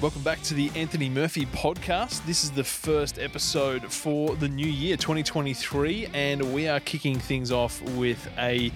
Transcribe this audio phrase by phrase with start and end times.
[0.00, 2.24] Welcome back to the Anthony Murphy podcast.
[2.24, 7.52] This is the first episode for the new year 2023, and we are kicking things
[7.52, 8.72] off with a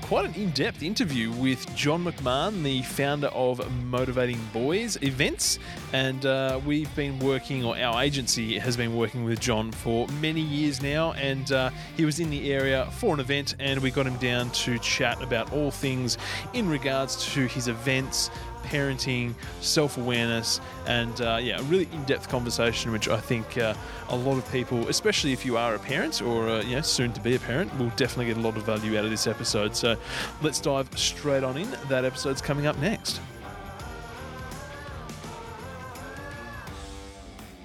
[0.00, 5.58] quite an in-depth interview with John McMahon, the founder of Motivating Boys Events.
[5.92, 10.40] And uh, we've been working, or our agency has been working with John for many
[10.40, 11.68] years now, and uh,
[11.98, 15.20] he was in the area for an event, and we got him down to chat
[15.22, 16.16] about all things
[16.54, 18.30] in regards to his events
[18.62, 23.74] parenting, self awareness, and uh, yeah, a really in depth conversation, which I think uh,
[24.08, 27.12] a lot of people, especially if you are a parent or uh, you know, soon
[27.12, 29.76] to be a parent, will definitely get a lot of value out of this episode.
[29.76, 29.96] So
[30.42, 31.68] let's dive straight on in.
[31.88, 33.20] That episode's coming up next.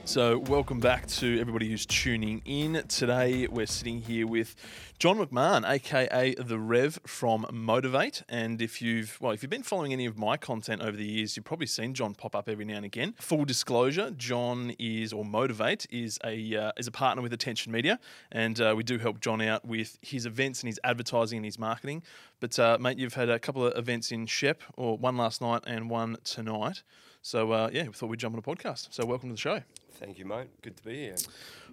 [0.08, 2.82] So, welcome back to everybody who's tuning in.
[2.88, 4.56] Today, we're sitting here with
[5.00, 8.24] John McMahon, aka the Rev from Motov8.
[8.30, 11.36] And if you've well, if you've been following any of my content over the years,
[11.36, 13.16] you've probably seen John pop up every now and again.
[13.20, 18.00] Full disclosure: John is or Motov8 is a uh, is a partner with Attention Media,
[18.32, 21.60] and uh, we do help John out with his events and his advertising and his
[21.60, 22.02] marketing.
[22.40, 25.64] But uh, mate, you've had a couple of events in Shep, or one last night
[25.68, 26.84] and one tonight.
[27.22, 28.88] So uh, yeah, we thought we'd jump on a podcast.
[28.92, 29.64] So welcome to the show.
[30.00, 30.48] Thank you, mate.
[30.62, 31.16] Good to be here.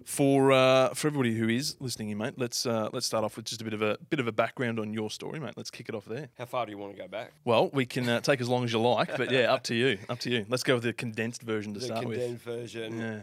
[0.03, 3.45] For uh, for everybody who is listening in, mate, let's uh, let's start off with
[3.45, 5.53] just a bit of a bit of a background on your story, mate.
[5.55, 6.29] Let's kick it off there.
[6.37, 7.33] How far do you want to go back?
[7.43, 9.99] Well, we can uh, take as long as you like, but yeah, up to you.
[10.09, 10.45] Up to you.
[10.49, 12.17] Let's go with the condensed version to the start with.
[12.19, 12.99] condensed version.
[12.99, 13.21] Yeah.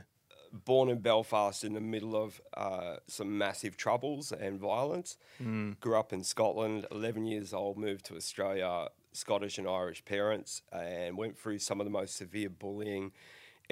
[0.52, 5.16] Born in Belfast in the middle of uh, some massive troubles and violence.
[5.42, 5.80] Mm.
[5.80, 6.86] Grew up in Scotland.
[6.90, 7.78] Eleven years old.
[7.78, 8.88] Moved to Australia.
[9.12, 13.12] Scottish and Irish parents, and went through some of the most severe bullying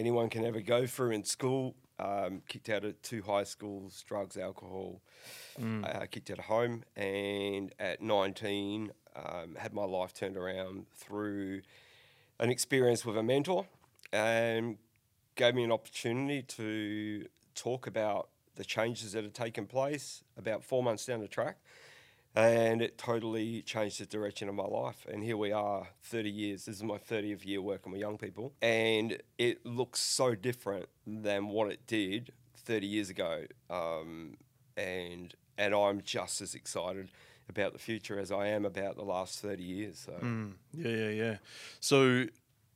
[0.01, 1.77] anyone can ever go through in school.
[1.99, 5.03] Um, kicked out of two high schools, drugs, alcohol.
[5.61, 5.85] Mm.
[5.85, 11.61] Uh, kicked out of home, and at 19, um, had my life turned around through
[12.39, 13.67] an experience with a mentor,
[14.15, 14.79] and
[15.37, 20.83] gave me an opportunity to talk about the changes that had taken place about four
[20.83, 21.59] months down the track.
[22.35, 25.05] And it totally changed the direction of my life.
[25.11, 26.65] And here we are, 30 years.
[26.67, 28.53] This is my 30th year working with young people.
[28.63, 33.47] And it looks so different than what it did 30 years ago.
[33.69, 34.37] Um,
[34.77, 37.11] and and I'm just as excited
[37.51, 39.99] about the future as I am about the last 30 years.
[40.07, 40.13] So.
[40.13, 40.53] Mm.
[40.73, 41.37] Yeah, yeah, yeah.
[41.81, 42.27] So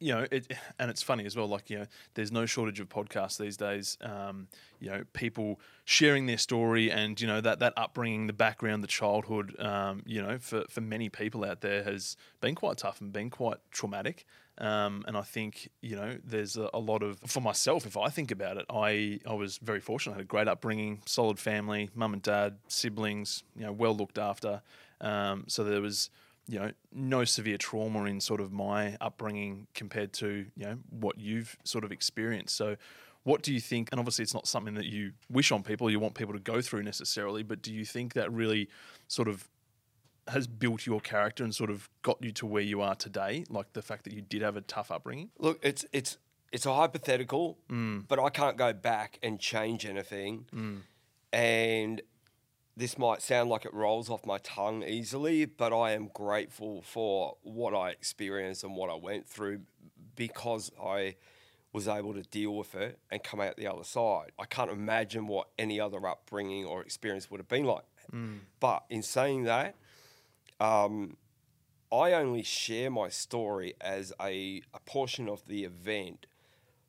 [0.04, 1.46] you know, it, and it's funny as well.
[1.46, 3.96] Like you know, there's no shortage of podcasts these days.
[4.02, 4.48] Um,
[4.78, 8.88] you know, people sharing their story and you know that that upbringing, the background, the
[8.88, 9.58] childhood.
[9.58, 13.30] Um, you know, for for many people out there has been quite tough and been
[13.30, 14.26] quite traumatic.
[14.56, 17.86] Um, and I think you know, there's a, a, lot of for myself.
[17.86, 20.12] If I think about it, I I was very fortunate.
[20.12, 23.42] I had a great upbringing, solid family, mum and dad, siblings.
[23.56, 24.62] You know, well looked after.
[25.00, 26.10] Um, so there was
[26.46, 31.18] you know, no severe trauma in sort of my upbringing compared to, you know, what
[31.18, 32.54] you've sort of experienced.
[32.56, 32.76] So,
[33.22, 33.88] what do you think?
[33.90, 36.60] And obviously, it's not something that you wish on people, you want people to go
[36.60, 38.68] through necessarily, but do you think that really
[39.08, 39.48] sort of
[40.28, 43.44] has built your character and sort of got you to where you are today?
[43.48, 45.30] Like the fact that you did have a tough upbringing?
[45.38, 46.18] Look, it's, it's,
[46.52, 48.06] it's a hypothetical, mm.
[48.06, 50.46] but I can't go back and change anything.
[50.54, 50.80] Mm.
[51.32, 52.02] And
[52.76, 57.36] this might sound like it rolls off my tongue easily, but I am grateful for
[57.42, 59.60] what I experienced and what I went through
[60.16, 61.16] because I
[61.72, 64.32] was able to deal with it and come out the other side.
[64.38, 67.84] I can't imagine what any other upbringing or experience would have been like.
[68.12, 68.40] Mm.
[68.60, 69.74] But in saying that,
[70.60, 71.16] um,
[71.92, 76.26] I only share my story as a, a portion of the event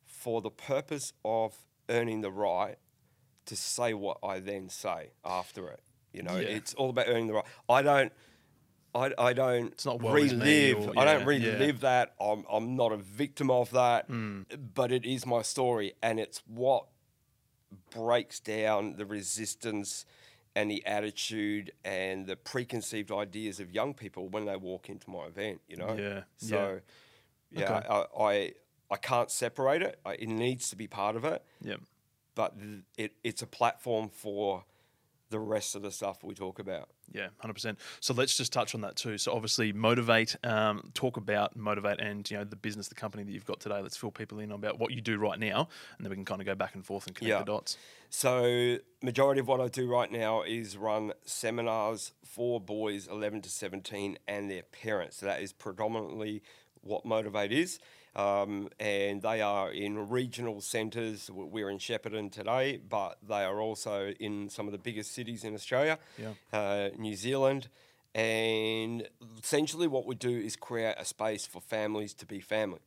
[0.04, 1.54] for the purpose of
[1.88, 2.76] earning the right
[3.46, 5.80] to say what I then say after it.
[6.12, 6.48] You know, Yeah.
[6.48, 7.44] it's all about earning the right.
[7.68, 8.12] I don't.
[8.94, 10.88] I, I don't It's not woe is me relive.
[10.88, 12.14] or- I don't yeah, relive that.
[12.18, 14.08] I'm, I'm not a victim of that.
[14.10, 14.46] Mm.
[14.74, 16.86] But it is my story, and it's what
[17.90, 20.04] breaks down the resistance
[20.54, 25.26] and the attitude and the preconceived ideas of young people when they walk into my
[25.26, 25.60] event.
[25.68, 25.94] You know.
[25.98, 26.22] Yeah.
[26.38, 26.80] So,
[27.50, 27.86] yeah, Okay.
[27.88, 28.52] I, I
[28.90, 29.98] I can't separate it.
[30.06, 31.74] I, it needs to be part of it yeah.
[32.36, 32.54] But
[32.96, 34.64] it, it's a platform for
[35.30, 36.88] the rest of the stuff we talk about.
[37.12, 37.78] Yeah, hundred percent.
[38.00, 39.18] So let's just touch on that too.
[39.18, 40.44] So obviously, Motov8.
[40.48, 43.80] Um, talk about Motov8, and you know the business, the company that you've got today.
[43.80, 46.40] Let's fill people in about what you do right now, and then we can kind
[46.40, 47.38] of go back and forth and connect Yeah.
[47.40, 47.76] the dots.
[48.10, 53.48] So, majority of what I do right now is run seminars for boys 11 to
[53.50, 55.16] 17 and their parents.
[55.18, 56.42] So that is predominantly
[56.82, 57.78] what Motov8 is.
[58.16, 61.30] Um, and they are in regional centres.
[61.30, 65.54] We're in Shepparton today, but they are also in some of the biggest cities in
[65.54, 66.32] Australia, Yeah.
[66.52, 67.68] uh, New Zealand.
[68.14, 69.06] And
[69.42, 72.80] essentially, what we do is create a space for families to be family.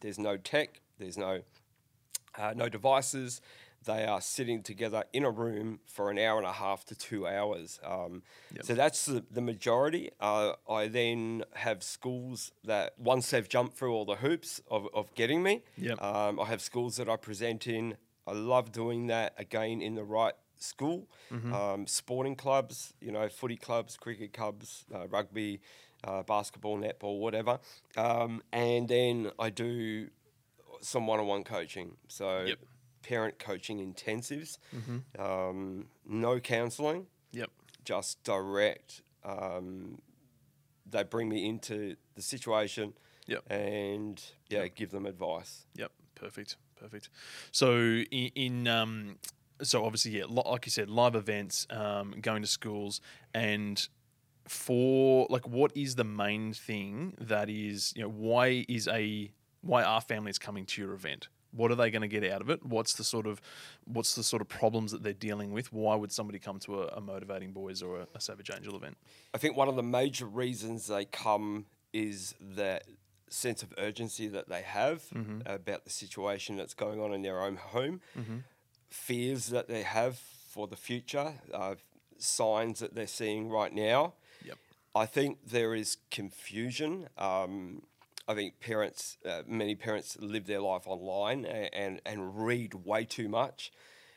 [0.00, 0.80] There's no tech.
[0.98, 1.40] There's no
[2.36, 3.40] uh, no devices.
[3.84, 7.26] They are sitting together in a room for an hour and a half to two
[7.26, 7.80] hours.
[7.84, 8.22] Um,
[8.62, 10.10] So that's the, the majority.
[10.20, 15.14] Uh, I then have schools that once they've jumped through all the hoops of, of
[15.14, 16.02] getting me, Yep.
[16.02, 17.96] um, I have schools that I present in.
[18.26, 21.08] I love doing that again in the right school.
[21.30, 25.60] Um, sporting clubs, you know, footy clubs, cricket clubs, uh, rugby,
[26.04, 27.58] uh, basketball, netball, whatever.
[27.96, 30.08] Um, and then I do
[30.80, 31.96] some one-on-one coaching.
[32.08, 32.58] So Yep.
[33.04, 34.58] Parent coaching intensives.
[35.18, 37.50] Um, no counselling, Yep.
[37.84, 39.02] just direct.
[39.24, 40.00] Um,
[40.90, 42.94] they bring me into the situation
[43.26, 43.50] Yep.
[43.50, 45.66] and yeah, give them advice.
[45.76, 47.08] Yep, perfect, perfect.
[47.52, 49.16] So in, in um,
[49.62, 53.00] so obviously, yeah, like you said, live events, um, going to schools,
[53.32, 53.86] and
[54.48, 59.30] for like, what is the main thing that is, you know, why is a
[59.62, 61.28] why are families coming to your event?
[61.54, 62.64] What are they going to get out of it?
[62.64, 63.40] What's the sort of
[63.84, 65.72] what's the sort of problems that they're dealing with?
[65.72, 68.96] Why would somebody come to a, a motivating boys or a, a Savage Angel event?
[69.32, 72.84] I think one of the major reasons they come is that
[73.28, 75.02] sense of urgency that they have
[75.46, 78.00] about the situation that's going on in their own home,
[78.90, 81.74] fears that they have for the future, uh,
[82.18, 84.14] signs that they're seeing right now.
[84.44, 84.58] Yep.
[84.94, 87.08] I think there is confusion.
[87.18, 87.82] Um,
[88.26, 93.04] I think parents, uh, many parents live their life online and, and, and read way
[93.04, 93.72] too much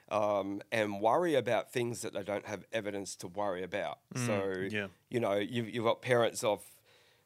[0.09, 3.99] um, and worry about things that they don't have evidence to worry about.
[4.15, 4.87] so, yeah.
[5.09, 6.61] you know, you've, you've got parents of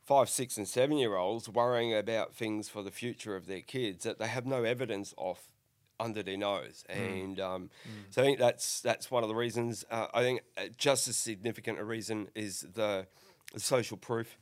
[0.04, 4.04] five, six, and seven year olds worrying about things for the future of their kids
[4.04, 5.40] that they have no evidence of
[6.00, 6.84] under their nose.
[6.90, 7.70] And um,
[8.10, 9.86] so I think that's that's one of the reasons.
[9.90, 13.06] Uh, I think uh, just as significant a reason is the,
[13.54, 14.38] the social proof,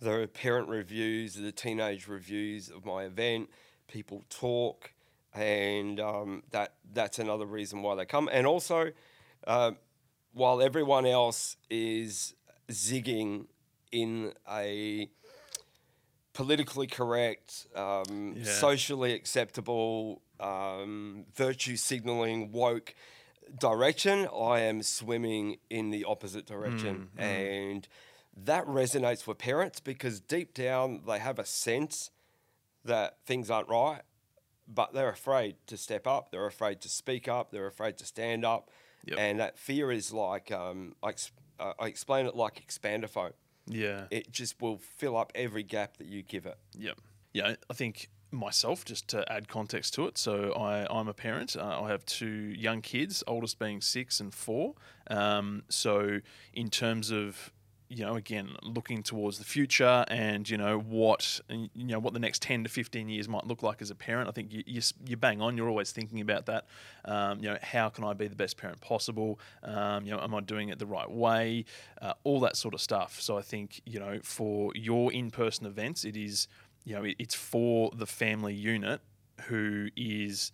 [0.00, 3.50] the parent reviews, the teenage reviews of my event.
[3.88, 4.92] People talk,
[5.34, 8.28] and um, that that's another reason why they come.
[8.32, 8.92] And also,
[9.46, 9.72] uh,
[10.32, 12.34] while everyone else is
[12.68, 13.46] zigging
[13.92, 15.08] in a
[16.32, 18.44] politically correct, um, Yeah.
[18.44, 22.94] socially acceptable, um, virtue signaling, woke
[23.60, 27.10] direction, I am swimming in the opposite direction.
[27.16, 27.86] And
[28.36, 32.10] that resonates with parents because deep down they have a sense
[32.84, 34.02] that things aren't right,
[34.66, 38.44] but they're afraid to step up, they're afraid to speak up, they're afraid to stand
[38.44, 38.70] up.
[39.06, 39.18] Yep.
[39.18, 43.32] And that fear is like, um, I, ex- uh, I explain it like expanding foam
[43.66, 44.04] Yeah.
[44.10, 46.56] it just will fill up every gap that you give it.
[46.78, 46.98] Yep.
[47.34, 50.16] Yeah, I think myself, just to add context to it.
[50.18, 51.54] So I, I'm a parent.
[51.56, 54.74] Uh, I have two young kids, oldest being six and four.
[55.08, 56.20] Um, so
[56.52, 57.52] in terms of
[57.88, 62.18] you know, again, looking towards the future and you know what you know what the
[62.18, 64.28] next ten to fifteen years might look like as a parent.
[64.28, 65.56] I think you you, you bang on.
[65.56, 66.66] You're always thinking about that.
[67.04, 69.38] Um, you know, how can I be the best parent possible?
[69.62, 71.64] Um, you know, am I doing it the right way?
[72.00, 73.20] Uh, all that sort of stuff.
[73.20, 76.48] So I think you know, for your in-person events, it is
[76.84, 79.00] you know, it, it's for the family unit
[79.46, 80.52] who is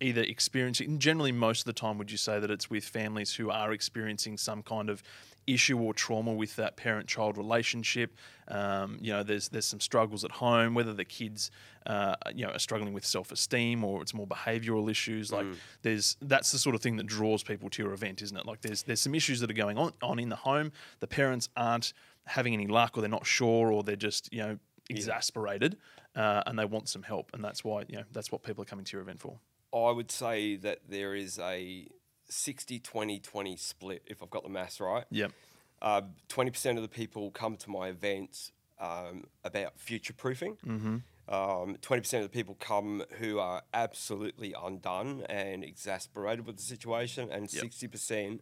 [0.00, 3.50] either experiencing generally most of the time would you say that it's with families who
[3.50, 5.02] are experiencing some kind of
[5.46, 8.16] issue or trauma with that parent child relationship.
[8.48, 11.50] Um, you know there's there's some struggles at home whether the kids
[11.86, 15.46] uh, you know are struggling with self-esteem or it's more behavioral issues like
[15.80, 18.44] there's that's the sort of thing that draws people to your event isn't it?
[18.46, 20.72] Like there's there's some issues that are going on on in the home.
[21.00, 21.92] The parents aren't
[22.26, 24.58] having any luck or they're not sure or they're just you know
[24.90, 25.76] exasperated
[26.14, 28.66] uh, and they want some help and that's why you know that's what people are
[28.66, 29.38] coming to your event for.
[29.74, 31.88] I would say that there is a
[32.34, 35.04] 60 20 20 split, if I've got the maths right.
[35.10, 35.32] Yep.
[35.80, 40.56] Uh, 20% of the people come to my events um, about future proofing.
[40.66, 40.96] Mm-hmm.
[41.28, 47.30] Um, 20% of the people come who are absolutely undone and exasperated with the situation,
[47.30, 47.64] and Yep.
[47.64, 48.40] 60%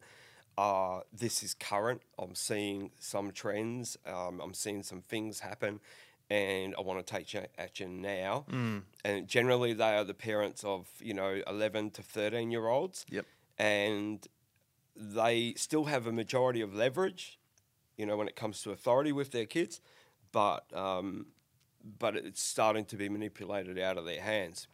[0.58, 2.02] are this is current.
[2.18, 5.80] I'm seeing some trends, um, I'm seeing some things happen,
[6.30, 8.44] and I want to take action now.
[9.04, 13.26] And generally, they are the parents of, you know, 11 to 13 year olds Yep.
[13.58, 14.26] And
[14.96, 17.38] they still have a majority of leverage,
[17.96, 19.80] you know, when it comes to authority with their kids,
[20.32, 21.26] but um,
[21.98, 24.68] but it's starting to be manipulated out of their hands.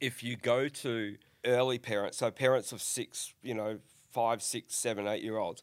[0.00, 3.78] If you go to early parents, so parents of six, you know,
[4.10, 5.62] five, six, seven, eight year olds,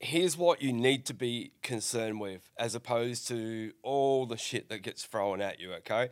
[0.00, 4.82] here's what you need to be concerned with, as opposed to all the shit that
[4.82, 5.72] gets thrown at you.
[5.74, 6.08] Okay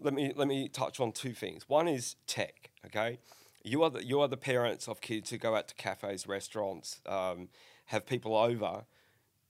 [0.00, 1.68] let me let me touch on two things.
[1.68, 2.69] One is tech.
[2.86, 3.18] Okay,
[3.62, 7.00] you are the you are the parents of kids who go out to cafes, restaurants,
[7.06, 7.48] um,
[7.86, 8.84] have people over,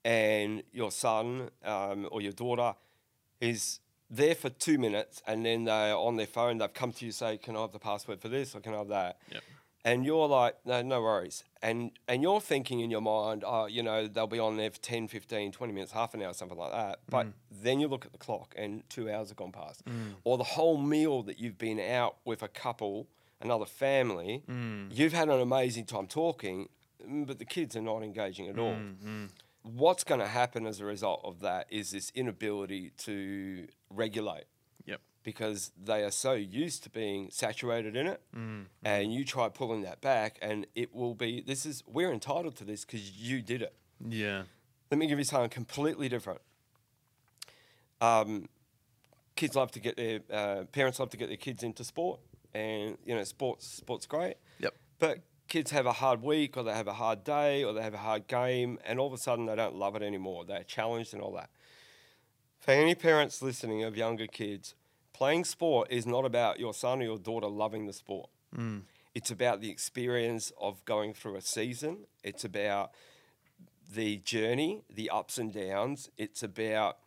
[0.05, 2.75] and your son um, or your daughter
[3.41, 6.59] is there for two minutes and then they're on their phone.
[6.59, 8.79] They've come to you say, "Can I have the password for this or can I
[8.79, 9.43] have that?" Yep.
[9.83, 11.45] And you're like, no, no worries.
[11.63, 14.79] And and you're thinking in your mind, oh, you know, they'll be on there for
[14.79, 17.01] 10, 15, 20 minutes, half an hour, something like that.
[17.09, 19.83] But then you look at the clock and two hours have gone past.
[20.25, 23.09] Or the whole meal that you've been out with a couple,
[23.41, 24.43] another family,
[24.91, 26.69] you've had an amazing time talking,
[27.07, 28.77] mm, but the kids are not engaging at all.
[29.63, 34.45] What's going to happen as a result of that is this inability to regulate
[34.87, 35.01] Yep.
[35.23, 38.67] because they are so used to being saturated in it Mm.
[38.83, 42.65] and you try pulling that back and it will be this is we're entitled to
[42.65, 43.75] this because you did it
[44.09, 44.45] Yeah.
[44.91, 46.41] let me give you something completely different
[48.01, 48.49] um,
[49.37, 52.21] kids love to get their uh, parents love to get their kids into sport
[52.55, 54.75] and you know sports sports great Yep.
[54.99, 57.95] but kids have a hard week or they have a hard day or they have
[57.95, 61.13] a hard game and all of a sudden they don't love it anymore they're challenged
[61.13, 61.51] and all that
[62.61, 64.75] for any parents listening of younger kids,
[65.15, 68.29] playing sport is not about your son or your daughter loving the sport.
[68.55, 68.83] Mm.
[69.15, 72.05] It's about the experience of going through a season.
[72.23, 72.91] It's about
[73.91, 76.11] the journey, the ups and downs.
[76.19, 76.99] It's about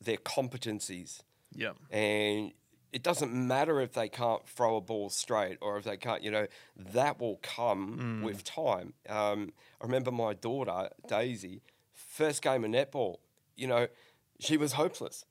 [0.00, 1.20] their competencies.
[1.54, 1.76] Yep.
[1.92, 2.52] And
[2.96, 6.30] it doesn't matter if they can't throw a ball straight or if they can't, you
[6.30, 6.46] know,
[6.94, 8.94] that will come with time.
[9.06, 11.60] Um, I remember my daughter, Daisy,
[11.92, 13.16] first game of netball,
[13.54, 13.88] you know,
[14.40, 15.26] she was hopeless.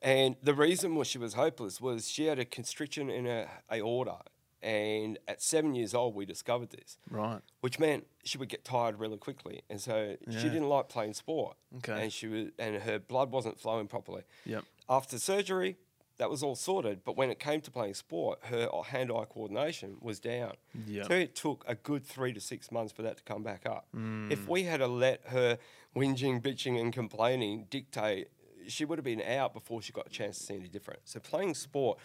[0.00, 4.20] And the reason why she was hopeless was she had a constriction in her aorta.
[4.62, 7.42] And at seven years old, we discovered this, Right.
[7.60, 9.60] which meant she would get tired really quickly.
[9.68, 11.58] And so she didn't like playing sport.
[11.76, 12.04] Okay.
[12.04, 14.22] And she was, and her blood wasn't flowing properly.
[14.46, 14.64] Yep.
[14.88, 15.76] After surgery,
[16.18, 17.02] that was all sorted.
[17.04, 20.52] But when it came to playing sport, her hand-eye coordination was down.
[20.86, 21.06] Yep.
[21.06, 23.86] So it took a good three to six months for that to come back up.
[23.96, 24.30] Mm.
[24.30, 25.58] If we had let her
[25.94, 28.28] whinging, bitching, and complaining dictate,
[28.66, 31.00] she would have been out before she got a chance to see any different.
[31.04, 31.98] So playing sport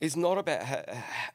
[0.00, 0.84] is not about ha-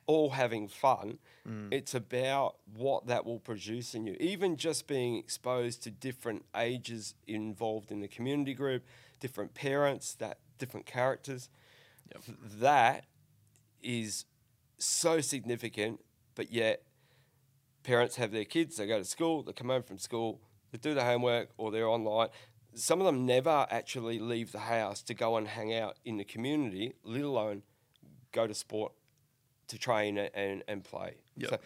[0.05, 1.19] all having fun.
[1.47, 1.67] Mm.
[1.71, 4.15] It's about what that will produce in you.
[4.19, 8.83] Even just being exposed to different ages involved in the community group,
[9.19, 11.50] different parents, that different characters.
[12.25, 13.05] Th- That
[13.81, 14.25] is
[14.77, 16.00] so significant,
[16.36, 16.83] but yet
[17.83, 20.41] parents have their kids, they go to school, they come home from school,
[20.72, 22.29] they do their homework or they're online.
[22.75, 26.24] Some of them never actually leave the house to go and hang out in the
[26.24, 27.62] community, let alone
[28.31, 28.93] go to sport
[29.67, 31.15] to train and, and play.
[31.38, 31.50] Yep.
[31.50, 31.57] So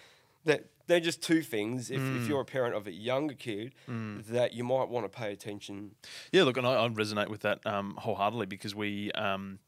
[0.46, 1.91] that they're just two things.
[1.91, 5.32] If, if you're a parent of a younger kid, that you might want to pay
[5.34, 5.91] attention.
[6.32, 9.60] Yeah, look, and I, I resonate with that um, wholeheartedly because we, um,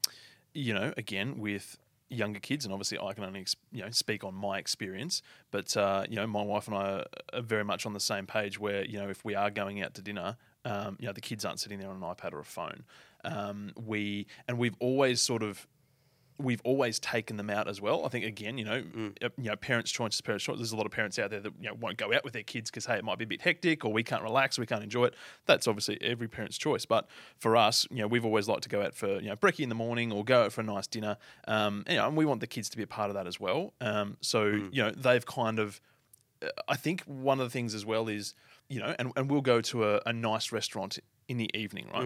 [0.54, 1.78] you know, again with
[2.10, 6.06] younger kids, and obviously I can only you know speak on my experience, but uh,
[6.10, 8.60] you know my wife and I are, very much on the same page.
[8.60, 11.46] Where you know if we are going out to dinner, um, you know the kids
[11.46, 12.84] aren't sitting there on an iPad or a phone.
[13.24, 15.68] Um, we and we've always sort of
[16.40, 18.06] we've always taken them out as well.
[18.06, 18.84] I think again, you know,
[19.22, 20.58] uh, you know, parents' choice is parents' choice.
[20.58, 22.44] There's a lot of parents out there that you know won't go out with their
[22.44, 24.84] kids because hey, it might be a bit hectic, or we can't relax, we can't
[24.84, 25.16] enjoy it.
[25.46, 26.86] That's obviously every parent's choice.
[26.86, 29.62] But for us, you know, we've always liked to go out for you know brekkie
[29.62, 31.18] in the morning or go out for a nice dinner.
[31.48, 33.40] Um, you know, and we want the kids to be a part of that as
[33.40, 33.74] well.
[33.82, 35.82] Um, so you know, they've kind of
[36.68, 38.34] I think one of the things as well is,
[38.70, 42.04] you know, and, and we'll go to a, a nice restaurant in the evening, right?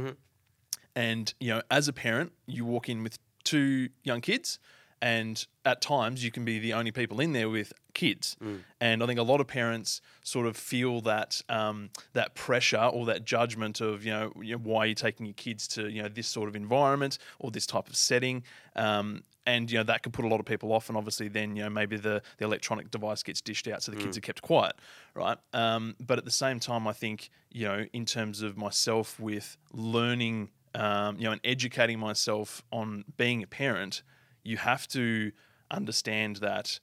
[0.96, 4.60] And, you know, as a parent, you walk in with two young kids,
[5.02, 8.38] and at times you can be the only people in there with kids.
[8.80, 13.06] And I think a lot of parents sort of feel that um, that pressure or
[13.08, 16.02] that judgment of, you know, you know, why are you taking your kids to, you
[16.02, 18.44] know, this sort of environment or this type of setting.
[18.76, 21.56] Um, and you know that can put a lot of people off, and obviously then
[21.56, 24.42] you know maybe the, the electronic device gets dished out, so the kids are kept
[24.42, 24.76] quiet,
[25.16, 25.38] right?
[25.54, 29.58] Um, but at the same time, I think you know in terms of myself with
[29.74, 34.04] learning, um, you know, and educating myself on being a parent,
[34.44, 35.32] you have to
[35.72, 36.80] understand that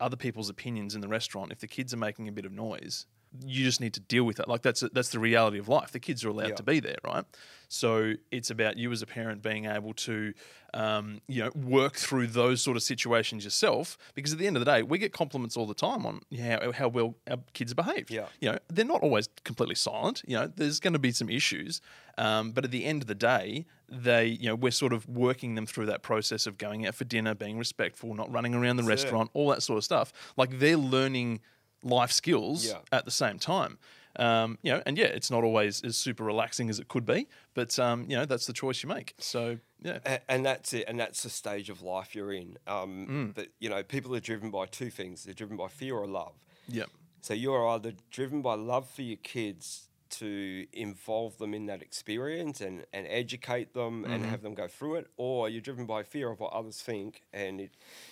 [0.00, 3.06] other people's opinions in the restaurant, if the kids are making a bit of noise,
[3.46, 4.48] you just need to deal with it.
[4.48, 5.90] Like that's that's the reality of life.
[5.92, 6.54] The kids are allowed Yeah.
[6.56, 7.24] to be there, right?
[7.68, 10.34] So it's about you as a parent being able to,
[10.74, 13.96] um, you know, work through those sort of situations yourself.
[14.14, 16.72] Because at the end of the day, we get compliments all the time on how,
[16.72, 18.10] how well our kids behave.
[18.10, 18.26] Yeah.
[18.40, 20.20] You know, they're not always completely silent.
[20.26, 21.80] You know, there's going to be some issues,
[22.18, 25.54] um, but at the end of the day, they, you know, we're sort of working
[25.54, 28.82] them through that process of going out for dinner, being respectful, not running around the
[28.82, 29.04] That's it.
[29.06, 30.12] restaurant, all that sort of stuff.
[30.36, 31.40] Like they're learning
[31.82, 32.78] life skills Yeah.
[32.90, 33.78] at the same time.
[34.16, 37.28] Um, you know, and yeah, it's not always as super relaxing as it could be,
[37.54, 39.14] but um, you know, that's the choice you make.
[39.18, 43.06] So yeah, A- and that's it and that's the stage of life you're in um,
[43.08, 43.34] Mm.
[43.34, 46.34] but you know people are driven by two things they're driven by fear or love
[46.68, 46.84] yeah,
[47.20, 52.60] so you're either driven by love for your kids to involve them in that experience
[52.60, 56.30] and, and educate them and have them go through it, or you're driven by fear
[56.30, 57.22] of what others think.
[57.32, 57.70] And it,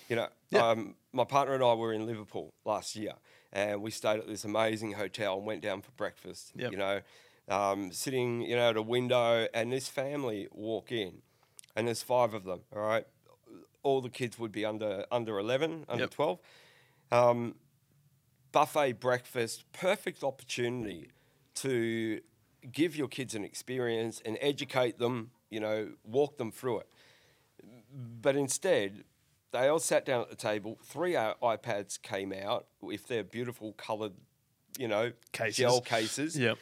[0.09, 0.67] you know, Yeah.
[0.69, 3.13] um, my partner and I were in Liverpool last year,
[3.53, 6.51] and we stayed at this amazing hotel and went down for breakfast.
[6.55, 6.71] Yep.
[6.71, 7.01] You know,
[7.49, 11.21] um, sitting you know at a window, and this family walk in,
[11.75, 12.61] and there's five of them.
[12.75, 13.05] All right,
[13.83, 16.09] all the kids would be under under eleven, under Yep.
[16.11, 16.39] twelve.
[17.11, 17.55] Um,
[18.51, 21.09] buffet breakfast, perfect opportunity
[21.55, 22.21] to
[22.71, 26.87] give your kids an experience and educate them, you know, walk them through it.
[28.21, 29.03] But instead,
[29.51, 30.77] they all sat down at the table.
[30.83, 34.13] Three iPads came out with their beautiful coloured,
[34.77, 35.57] you know, Cases.
[35.57, 36.37] gel cases.
[36.37, 36.57] Yep.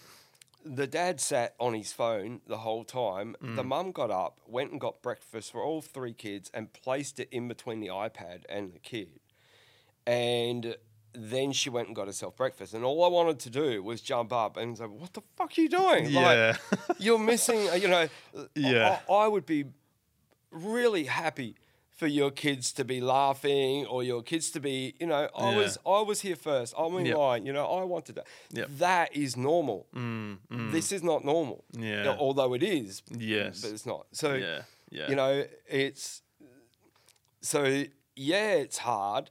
[0.66, 3.36] The dad sat on his phone the whole time.
[3.42, 7.30] The mum got up, went and got breakfast for all three kids, and placed it
[7.32, 9.20] in between the iPad and the kid.
[10.06, 10.76] And
[11.14, 12.74] then she went and got herself breakfast.
[12.74, 15.62] And all I wanted to do was jump up and say, "What the fuck are
[15.62, 16.10] you doing?
[16.10, 16.58] Yeah.
[16.72, 17.70] Like, you're missing.
[17.70, 18.08] uh, You know,
[18.56, 19.00] Yeah.
[19.10, 19.66] I, I would be
[20.52, 21.56] really happy."
[22.00, 25.58] For your kids to be laughing, or your kids to be, you know, I Yeah.
[25.58, 26.74] was, I was here first.
[26.78, 27.18] I'm in Yep.
[27.18, 27.46] line.
[27.46, 28.28] You know, I wanted that.
[28.60, 28.68] Yep.
[28.86, 29.80] That is normal.
[29.94, 30.72] Mm, mm.
[30.72, 31.60] This is not normal.
[31.78, 32.16] Yeah.
[32.18, 33.62] Although it is, Yes.
[33.62, 34.04] but it's not.
[34.14, 34.62] So yeah.
[34.98, 35.10] Yeah.
[35.10, 35.34] you know,
[35.68, 36.22] it's
[37.42, 37.84] so
[38.16, 39.30] yeah, it's hard,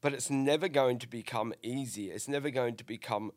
[0.00, 2.10] but it's never going to become easy.
[2.10, 3.30] It's never going to become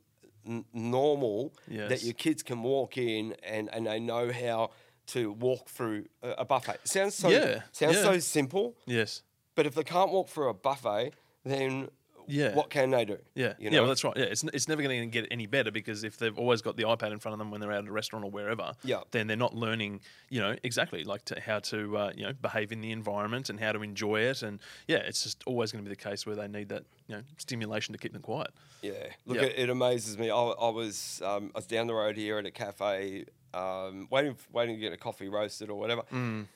[0.46, 4.72] n- normal that your kids can walk in and, and they know how
[5.10, 6.80] to walk through a, buffet.
[6.88, 8.04] Sounds so Yeah, sounds yeah.
[8.04, 9.22] so simple, yes.
[9.56, 11.12] but if they can't walk through a buffet,
[11.44, 11.90] then
[12.28, 12.54] Yeah.
[12.54, 13.18] what can they do?
[13.34, 14.16] Yeah, you yeah, well, that's right.
[14.16, 16.84] Yeah, it's, it's never going to get any better because if they've always got the
[16.84, 19.02] iPad in front of them when they're out at a restaurant or wherever, Yeah.
[19.10, 22.72] then they're not learning, you know, exactly like to, how to, uh, you know, behave
[22.72, 24.44] in the environment and how to enjoy it.
[24.44, 27.16] And yeah, it's just always going to be the case where they need that, you
[27.16, 28.52] know, stimulation to keep them quiet.
[28.84, 28.94] Yeah,
[29.26, 30.30] look, it, it amazes me.
[30.30, 34.36] I, I was um, I was down the road here at a cafe, um, waiting
[34.52, 36.48] waiting to get a coffee roasted or whatever, Mm.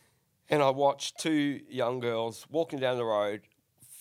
[0.49, 3.41] and I watched two young girls walking down the road,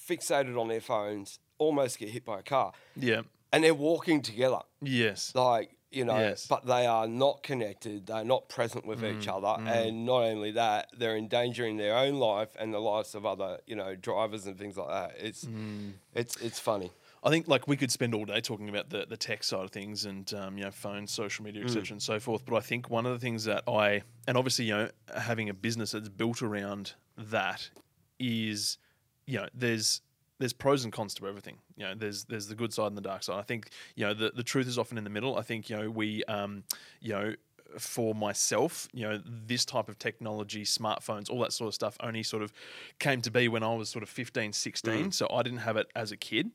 [0.08, 3.22] fixated on their phones, almost get hit by a car, Yeah.
[3.52, 5.34] and they're walking together, Yes.
[5.34, 6.46] like you know, Yes.
[6.46, 8.06] but they are not connected.
[8.06, 12.14] They're not present with each Mm, other, and not only that, they're endangering their own
[12.14, 15.16] life and the lives of other you know drivers and things like that.
[15.18, 15.92] It's Mm.
[16.14, 16.92] it's it's funny.
[17.24, 19.70] I think like we could spend all day talking about the, the tech side of
[19.70, 22.44] things and um, you know phones, social media, etc., and so forth.
[22.44, 25.54] But I think one of the things that I and obviously you know having a
[25.54, 27.70] business that's built around that
[28.18, 28.78] is
[29.26, 30.00] you know there's
[30.38, 31.58] there's pros and cons to everything.
[31.76, 33.38] You know, there's there's the good side and the dark side.
[33.38, 35.38] I think you know the, the truth is often in the middle.
[35.38, 36.64] I think you know we um,
[37.00, 37.34] you know
[37.78, 42.22] for myself, you know, this type of technology, smartphones, all that sort of stuff only
[42.22, 42.52] sort of
[42.98, 45.12] came to be when I was sort of 15, 16.
[45.12, 46.50] So I didn't have it as a kid.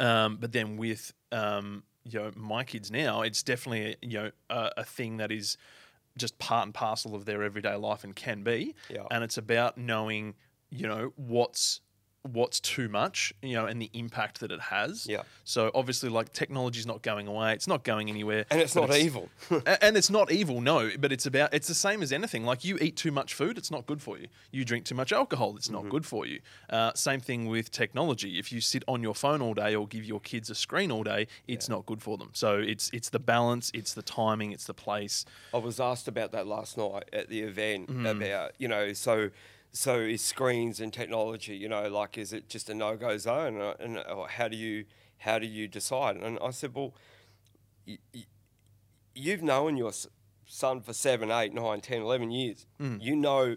[0.00, 4.70] Um, but then with um, you know my kids now, it's definitely you know a,
[4.78, 5.56] a thing that is
[6.16, 8.74] just part and parcel of their everyday life and can be.
[8.88, 9.04] Yeah.
[9.10, 10.34] And it's about knowing
[10.70, 11.80] you know what's
[12.32, 15.06] what's too much, you know, and the impact that it has.
[15.06, 15.22] Yeah.
[15.44, 19.28] So obviously, like technology's not going away; it's not going anywhere, And it's not evil.
[19.80, 20.90] And it's not evil, no.
[20.98, 22.44] But it's about it's the same as anything.
[22.44, 24.26] Like you eat too much food, it's not good for you.
[24.50, 26.40] You drink too much alcohol, it's not good for you.
[26.70, 28.38] Uh, same thing with technology.
[28.38, 31.04] If you sit on your phone all day or give your kids a screen all
[31.04, 32.30] day, it's not good for them.
[32.32, 35.24] So it's it's the balance, it's the timing, it's the place.
[35.54, 38.06] I was asked about that last night at the event Mm-hmm.
[38.06, 39.30] about you know so
[39.76, 43.60] so is screens and technology you know like is it just a no go zone
[43.60, 44.84] Uh, and or how do you
[45.18, 46.94] how do you decide and I said well
[47.86, 48.24] y- y-
[49.14, 49.92] you've known your
[50.46, 53.02] son for seven eight nine ten eleven years Mm.
[53.02, 53.56] you know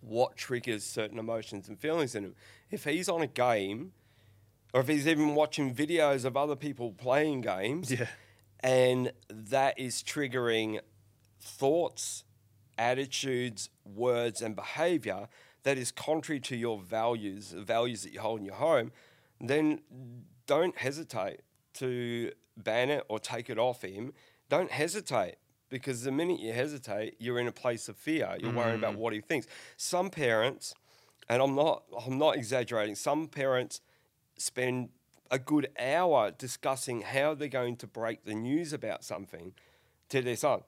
[0.00, 2.34] what triggers certain emotions and feelings in him
[2.70, 3.92] if he's on a game
[4.74, 8.06] or if he's even watching videos of other people playing games Yeah.
[8.60, 10.80] and that is triggering
[11.40, 12.24] thoughts,
[12.78, 15.28] attitudes, words, and behavior
[15.62, 18.92] that is contrary to your values, the values that you hold in your home,
[19.40, 19.80] then
[20.46, 21.40] don't hesitate
[21.74, 24.12] to ban it or take it off him.
[24.48, 25.36] Don't hesitate
[25.68, 28.36] because the minute you hesitate, you're in a place of fear.
[28.38, 28.98] You're worrying about mm.
[28.98, 29.46] what he thinks.
[29.76, 30.74] Some parents,
[31.28, 32.94] and I'm not, I'm not exaggerating.
[32.94, 33.80] Some parents
[34.38, 34.90] spend
[35.30, 39.52] a good hour discussing how they're going to break the news about something
[40.10, 40.60] to their son.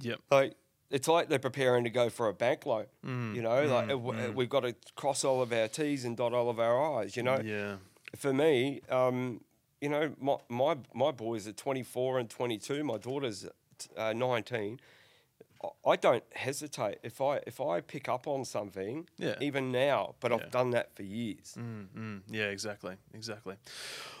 [0.00, 0.20] Yep.
[0.30, 0.54] Like
[0.92, 2.86] it's like they're preparing to go for a bank loan.
[3.04, 6.04] Mm, you know, like uh, w- uh, we've got to cross all of our T's
[6.04, 7.16] and dot all of our I's.
[7.16, 7.76] You know, Yeah.
[8.16, 9.40] for me, um,
[9.80, 12.84] you know, my, my my boys are 24 and 22.
[12.84, 13.46] My daughter's
[13.96, 14.78] uh, 19.
[15.86, 19.36] I- don't hesitate if I if I pick up on something, Yeah.
[19.40, 20.14] even now.
[20.20, 20.38] But Yeah.
[20.38, 21.54] I've done that for years.
[21.58, 23.56] Mm, yeah, exactly, exactly.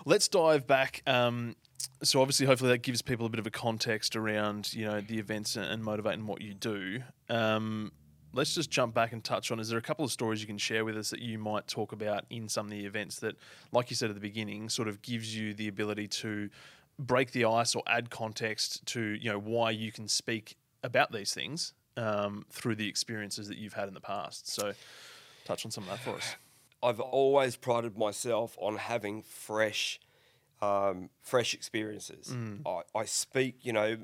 [0.04, 1.02] Let's dive back.
[1.06, 1.56] Um,
[2.02, 5.18] so obviously, hopefully, that gives people a bit of a context around you know the
[5.18, 7.02] events and, and motivating what you do.
[7.28, 7.92] Um,
[8.32, 9.58] let's just jump back and touch on.
[9.60, 11.92] Is there a couple of stories you can share with us that you might talk
[11.92, 13.36] about in some of the events that,
[13.72, 16.48] like you said at the beginning, sort of gives you the ability to
[16.98, 21.32] break the ice or add context to you know why you can speak about these
[21.34, 24.48] things um, through the experiences that you've had in the past.
[24.48, 24.72] So,
[25.44, 26.36] touch on some of that for us.
[26.82, 30.00] I've always prided myself on having fresh,
[30.60, 32.34] um, fresh experiences.
[32.66, 33.98] I, I speak, you know,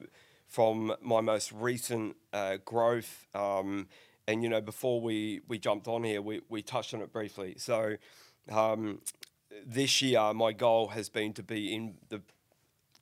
[0.47, 3.27] from my most recent uh, growth.
[3.35, 3.89] Um,
[4.29, 7.55] and you know, before we, we jumped on here, we, we touched on it briefly.
[7.59, 7.97] So,
[8.51, 9.01] um,
[9.67, 12.21] this year, my goal has been to be in the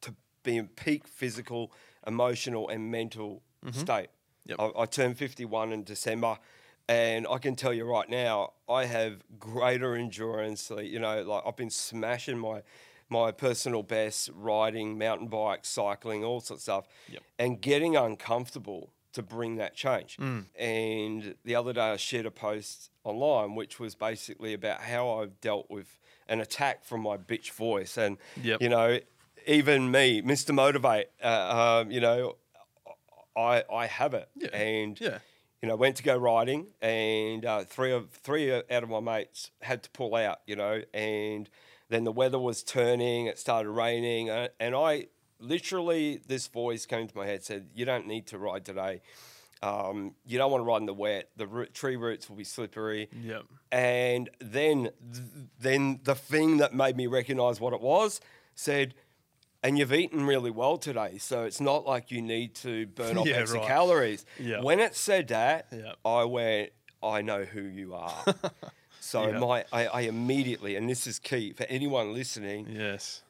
[0.03, 1.73] to be in peak physical,
[2.07, 4.09] emotional, and mental state.
[4.47, 4.61] Yep.
[4.61, 6.38] I, I turned 51 in December,
[6.88, 10.71] and I can tell you right now, I have greater endurance.
[10.71, 12.62] You know, like I've been smashing my
[13.09, 17.23] my personal best riding, mountain bike, cycling, all sorts of stuff, Yep.
[17.38, 20.19] and getting uncomfortable to bring that change.
[20.59, 25.40] And the other day, I shared a post online, which was basically about how I've
[25.40, 28.61] dealt with an attack from my bitch voice, and Yep.
[28.62, 28.99] you know,
[29.47, 30.53] even me, Mr.
[30.53, 32.37] Motivate, uh, um, you know,
[33.37, 34.49] I I have it, Yeah.
[34.57, 35.18] and Yeah.
[35.62, 39.51] you know, went to go riding, and uh, three of three out of my mates
[39.62, 41.49] had to pull out, you know, and
[41.88, 45.07] then the weather was turning, it started raining, uh, and I
[45.38, 49.03] literally this voice came to my head said, "You don't need to ride today.
[49.62, 51.31] Um, you don't want to ride in the wet.
[51.37, 53.42] The root, tree roots will be slippery." Yep.
[53.72, 55.25] And then, th-
[55.59, 58.20] then the thing that made me recognize what it was
[58.55, 58.94] said,
[59.62, 63.27] and you've eaten really well today, so it's not like you need to burn off
[63.27, 63.69] Yeah, extra right.
[63.69, 64.25] calories.
[64.38, 64.61] Yeah.
[64.62, 65.73] When it said that.
[66.05, 66.71] I went,
[67.03, 68.25] I know who you are.
[69.01, 73.23] so my, I, I immediately, and this is key for anyone listening, Yes.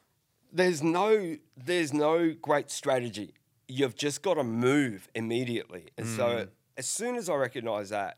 [0.51, 3.33] there's no there's no great strategy.
[3.67, 5.87] You've just got to move immediately.
[5.97, 6.49] And so mm.
[6.77, 8.17] as soon as I recognized that,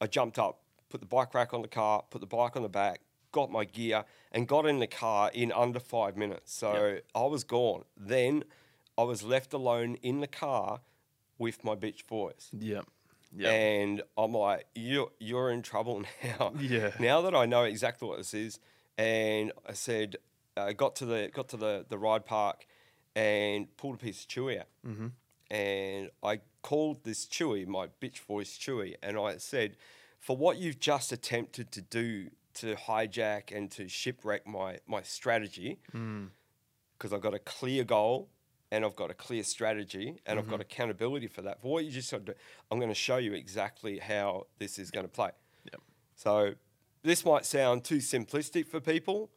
[0.00, 2.68] I jumped up, put the bike rack on the car, put the bike on the
[2.68, 3.00] back,
[3.32, 4.04] got my gear,
[4.36, 6.54] and got in the car in under five minutes.
[6.54, 7.84] So I was gone.
[7.96, 8.44] Then
[8.98, 10.80] I was left alone in the car
[11.38, 12.50] with my bitch voice.
[12.52, 12.84] Yep.
[13.34, 13.52] Yep.
[13.52, 16.52] And I'm like, you're, you're in trouble now.
[16.58, 16.90] Yeah.
[17.00, 18.60] Now that I know exactly what this is,
[18.98, 20.16] and I said,
[20.54, 22.66] I got to the got to the, the ride park,
[23.14, 25.08] and pulled a piece of chewy out, mm-hmm.
[25.50, 29.76] and I called this chewy my bitch voice chewy, and I said,
[30.18, 35.78] for what you've just attempted to do to hijack and to shipwreck my my strategy,
[35.92, 36.26] hmm.
[36.96, 38.28] because I've got a clear goal
[38.70, 40.62] and I've got a clear strategy and I've got mm-hmm.
[40.62, 41.62] accountability for that.
[41.62, 42.34] For what you just said,
[42.70, 45.30] I'm going to show you exactly how this is going to play.
[45.72, 45.80] Yep.
[46.16, 46.54] So
[47.02, 49.30] this might sound too simplistic for people,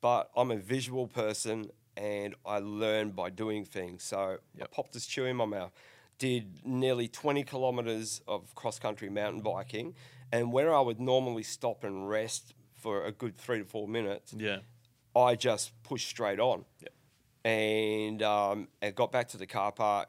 [0.00, 4.02] but I'm a visual person and I learn by doing things.
[4.02, 5.72] So I popped this chew in my mouth,
[6.18, 9.94] did nearly 20 kilometers of cross country mountain biking,
[10.32, 14.34] and where I would normally stop and rest for a good three to four minutes,
[14.36, 14.58] Yeah.
[15.14, 16.64] I just pushed straight on.
[16.80, 16.92] Yep.
[17.44, 20.08] And um, and got back to the car park,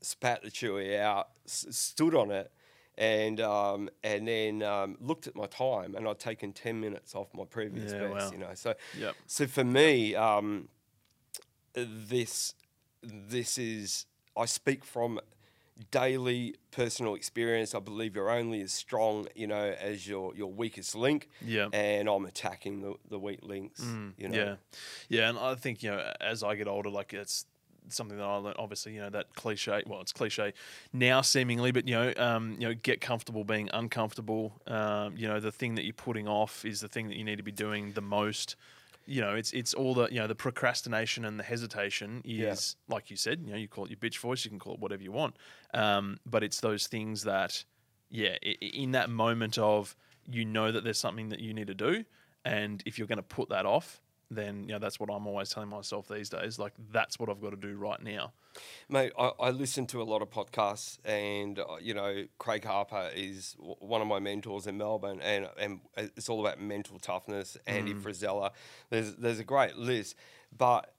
[0.00, 2.50] spat the chewy out, s- stood on it,
[2.98, 7.28] and um, and then um, looked at my time, and I'd taken ten minutes off
[7.34, 8.26] my previous Yeah, best.
[8.26, 8.30] wow.
[8.32, 9.16] You know, so Yep.
[9.26, 10.68] so for me, um,
[11.74, 12.54] this
[13.02, 14.06] this is
[14.36, 15.20] I speak from
[15.90, 17.74] daily personal experience.
[17.74, 21.28] I believe you're only as strong, you know, as your your weakest link.
[21.44, 21.68] Yeah.
[21.72, 23.82] And I'm attacking the, the weak links.
[24.16, 24.36] you know.
[24.36, 24.54] Yeah,
[25.08, 27.46] yeah, and I think you know as I get older, like it's
[27.88, 28.56] something that I learned.
[28.58, 29.82] Obviously, you know that cliche.
[29.86, 30.52] Well, it's cliche
[30.92, 34.60] now, seemingly, but you know, um, you know, get comfortable being uncomfortable.
[34.66, 37.36] Um, you know, the thing that you're putting off is the thing that you need
[37.36, 38.56] to be doing the most.
[39.06, 43.10] You know, it's it's all the you know the procrastination and the hesitation is like
[43.10, 43.42] you said.
[43.44, 44.44] You know, you call it your bitch voice.
[44.44, 45.36] You can call it whatever you want.
[45.72, 47.64] Um, but it's those things that,
[48.10, 52.04] yeah, in that moment of you know that there's something that you need to do,
[52.44, 55.50] and if you're going to put that off, then you know that's what I'm always
[55.50, 56.58] telling myself these days.
[56.58, 58.32] Like that's what I've got to do right now.
[58.88, 63.10] Mate, I, I listen to a lot of podcasts, and uh, you know, Craig Harper
[63.14, 67.56] is w- one of my mentors in Melbourne, and and it's all about mental toughness.
[67.66, 68.50] Andy Frisella,
[68.90, 70.16] there's there's a great list,
[70.56, 70.92] but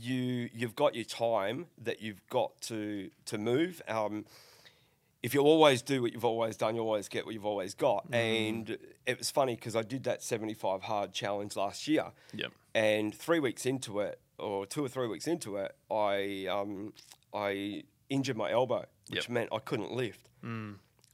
[0.00, 3.82] you you've got your time that you've got to to move.
[3.88, 4.24] Um,
[5.22, 8.06] if you always do what you've always done, you always get what you've always got.
[8.12, 12.06] And it was funny because I did that 75 hard challenge last year.
[12.34, 12.52] Yep.
[12.74, 16.94] And three weeks into it, or two or three weeks into it, I um,
[17.34, 19.28] I injured my elbow, which Yep.
[19.28, 20.28] meant I couldn't lift.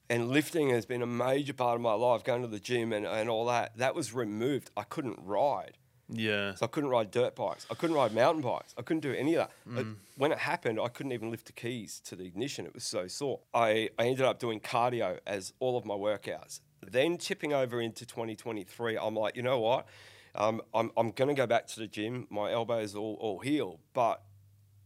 [0.09, 3.05] And lifting has been a major part of my life, going to the gym and,
[3.05, 3.77] and all that.
[3.77, 4.71] That was removed.
[4.77, 5.79] I couldn't ride.
[6.09, 6.55] Yeah.
[6.55, 7.67] So I couldn't ride dirt bikes.
[7.71, 8.75] I couldn't ride mountain bikes.
[8.79, 9.51] I couldn't do any of that.
[9.69, 9.79] Mm.
[9.79, 12.65] It- when it happened, I couldn't even lift the keys to the ignition.
[12.65, 13.41] It was so sore.
[13.53, 16.61] I, I ended up doing cardio as all of my workouts.
[16.89, 19.87] Then tipping over into 2023, I'm like, you know what?
[20.35, 22.27] Um, I'm, I'm going to go back to the gym.
[22.31, 24.23] My elbow's all, all healed, but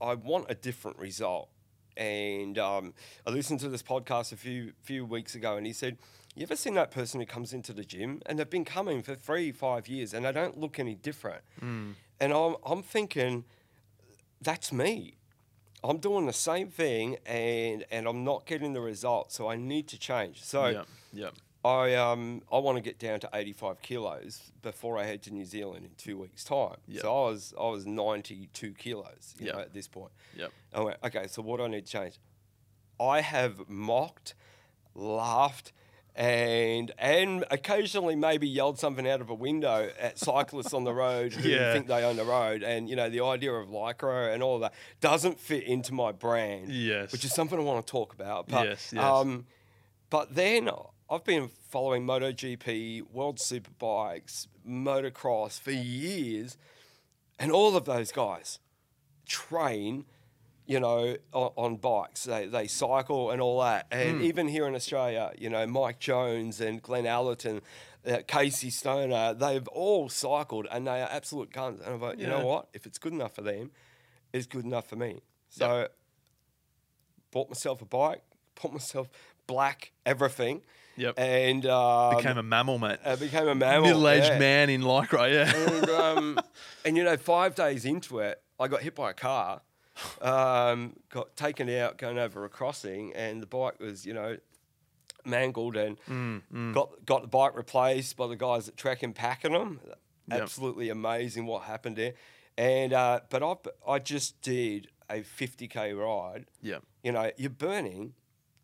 [0.01, 1.51] I want a different result.
[1.97, 2.95] And um,
[3.27, 5.99] I listened to this podcast a few few weeks ago, and he said,
[6.41, 9.15] "You ever seen that person who comes into the gym and they've been coming for
[9.15, 13.45] three, five years, and they don't look any different?" And I'm I'm thinking,
[14.41, 15.17] that's me.
[15.83, 19.87] I'm doing the same thing, and and I'm not getting the results, so I need
[19.89, 20.43] to change.
[20.43, 20.67] So.
[20.67, 20.85] yeah.
[21.13, 21.31] Yeah.
[21.63, 25.45] I um I want to get down to 85 kilos before I head to New
[25.45, 26.79] Zealand in two weeks' time.
[26.89, 27.03] Yep.
[27.03, 29.55] So I was I was 92 kilos, you Yep.
[29.55, 30.11] know, at this point.
[30.37, 30.53] Yep.
[30.73, 32.19] I went, okay, so what do I need to change?
[32.99, 34.33] I have mocked,
[34.95, 35.73] laughed,
[36.17, 41.33] and and occasionally maybe yelled something out of a window at cyclists on the road
[41.33, 41.73] who Yeah.
[41.73, 42.63] think they own the road.
[42.63, 46.69] And you know, the idea of lycra and all that doesn't fit into my brand.
[46.73, 47.13] Yes.
[47.13, 48.49] Which is something I want to talk about.
[48.49, 49.03] But, Yes, yes.
[49.05, 49.47] Um,
[50.11, 50.69] but then
[51.09, 56.57] I've been following MotoGP, World Superbikes, motocross for years,
[57.39, 58.59] and all of those guys
[59.27, 60.05] train,
[60.71, 62.23] you know, on, on bikes.
[62.23, 63.89] They, they cycle and all that.
[63.91, 67.61] And even here in Australia, you know, Mike Jones and Glenn Allerton,
[68.07, 71.81] uh, Casey Stoner, they've all cycled and they are absolute guns.
[71.81, 72.39] And I'm like, you Yeah.
[72.39, 72.69] know what?
[72.73, 73.73] If it's good enough for them,
[74.33, 75.23] it's good enough for me.
[75.49, 75.89] So
[77.33, 78.23] bought myself a bike,
[78.63, 79.09] bought myself
[79.49, 80.63] black everything.
[80.97, 81.19] Yep.
[81.19, 82.99] And um, Became a MAMIL, mate.
[83.05, 83.83] I became a MAMIL.
[83.83, 84.39] Middle-aged yeah.
[84.39, 85.33] man in lycra.
[85.33, 85.53] Yeah.
[85.53, 86.41] And, um,
[86.85, 89.63] and you know, five days into it, I got hit by a car,
[90.23, 94.37] um, got taken out going over a crossing, and the bike was, you know,
[95.25, 99.53] mangled and Mm, got got the bike replaced by the guys at Track and Packing
[99.53, 99.81] them.
[100.29, 100.43] Yep.
[100.43, 102.15] Absolutely amazing what happened there.
[102.57, 103.55] And uh, but I
[103.95, 106.47] I just did a 50k ride.
[106.63, 106.79] yeah.
[107.03, 108.13] You know, you're burning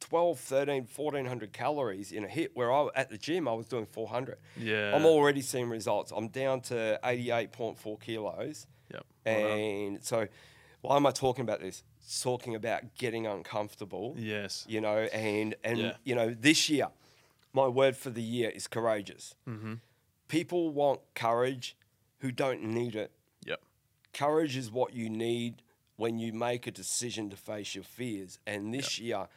[0.01, 3.87] 12, 13, 1400 calories in a hit where I at the gym I was doing
[3.87, 4.37] 400.
[4.57, 4.95] Yeah.
[4.95, 6.13] I'm already seeing results.
[6.15, 8.67] I'm down to 88.4 kilos.
[8.93, 9.05] Yep.
[9.25, 10.29] And so,
[10.87, 11.83] why am I talking about this?
[12.03, 14.15] It's talking about getting uncomfortable.
[14.17, 14.65] Yes.
[14.69, 15.97] You know, and and Yeah.
[16.05, 16.89] you know, this year,
[17.53, 19.35] my word for the year is courageous.
[19.49, 19.75] Mm-hmm.
[20.29, 21.77] People want courage
[22.21, 23.11] who don't need it.
[23.45, 23.61] Yep.
[24.13, 25.63] Courage is what you need
[25.97, 28.39] when you make a decision to face your fears.
[28.47, 29.29] And this year,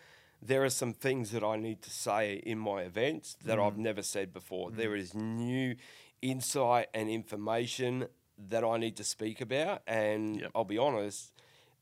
[0.42, 4.02] there are some things that I need to say in my events that I've never
[4.04, 4.70] said before.
[4.72, 5.76] There is new
[6.22, 8.08] insight and information
[8.50, 9.82] that I need to speak about.
[9.88, 10.52] And Yep.
[10.56, 11.34] I'll be honest,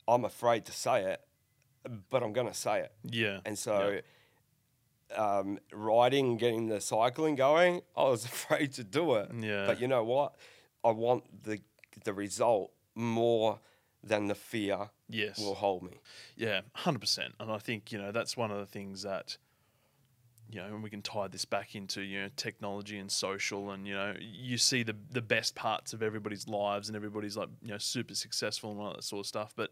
[0.08, 1.20] I'm afraid to say it,
[2.10, 2.92] but I'm going to say it.
[3.04, 3.40] Yeah.
[3.44, 4.00] And so,
[5.16, 9.30] um, riding, getting the cycling going, I was afraid to do it.
[9.38, 9.66] Yeah.
[9.66, 10.34] But you know what?
[10.84, 11.60] I want the
[12.04, 13.58] the result more
[14.04, 15.38] than the fear Yes.
[15.38, 16.00] will hold me.
[16.36, 17.34] Yeah, hundred percent.
[17.40, 19.36] And I think you know that's one of the things that
[20.50, 23.86] you know, and we can tie this back into you know technology and social, and
[23.86, 27.70] you know, you see the the best parts of everybody's lives, and everybody's like you
[27.70, 29.52] know super successful and all that sort of stuff.
[29.54, 29.70] But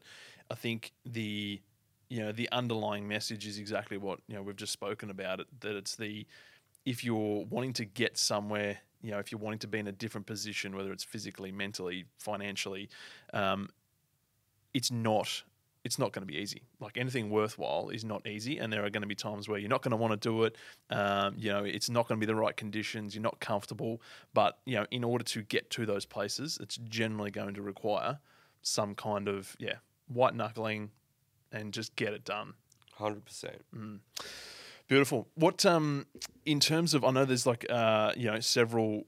[0.50, 1.60] I think the
[2.08, 5.46] you know the underlying message is exactly what you know we've just spoken about it.
[5.60, 6.26] That it's the
[6.84, 9.92] if you're wanting to get somewhere, you know, if you're wanting to be in a
[9.92, 12.88] different position, whether it's physically, mentally, financially,
[13.32, 13.68] um,
[14.72, 15.42] it's not
[15.86, 16.62] it's not going to be easy.
[16.80, 19.70] Like anything worthwhile is not easy, and there are going to be times where you're
[19.70, 20.56] not going to want to do it.
[20.90, 23.14] Um, you know, it's not going to be the right conditions.
[23.14, 24.02] You're not comfortable,
[24.34, 28.18] but you know, in order to get to those places, it's generally going to require
[28.62, 29.76] some kind of yeah
[30.08, 30.90] white knuckling
[31.52, 32.54] and just get it done.
[32.94, 33.62] Hundred percent.
[34.88, 35.28] Beautiful.
[35.34, 36.06] What um
[36.44, 39.06] in terms of I know there's like uh you know several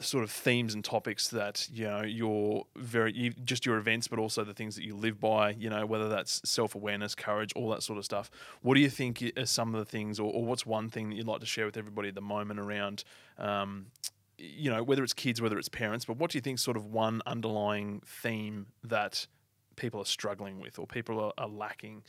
[0.00, 4.18] sort of themes and topics that you know your very you, just your events but
[4.18, 7.82] also the things that you live by you know whether that's self-awareness courage all that
[7.82, 8.30] sort of stuff
[8.62, 11.16] what do you think are some of the things or, or what's one thing that
[11.16, 13.04] you'd like to share with everybody at the moment around
[13.38, 13.86] um,
[14.38, 16.86] you know whether it's kids whether it's parents but what do you think sort of
[16.86, 19.26] one underlying theme that
[19.76, 22.02] people are struggling with or people are, are lacking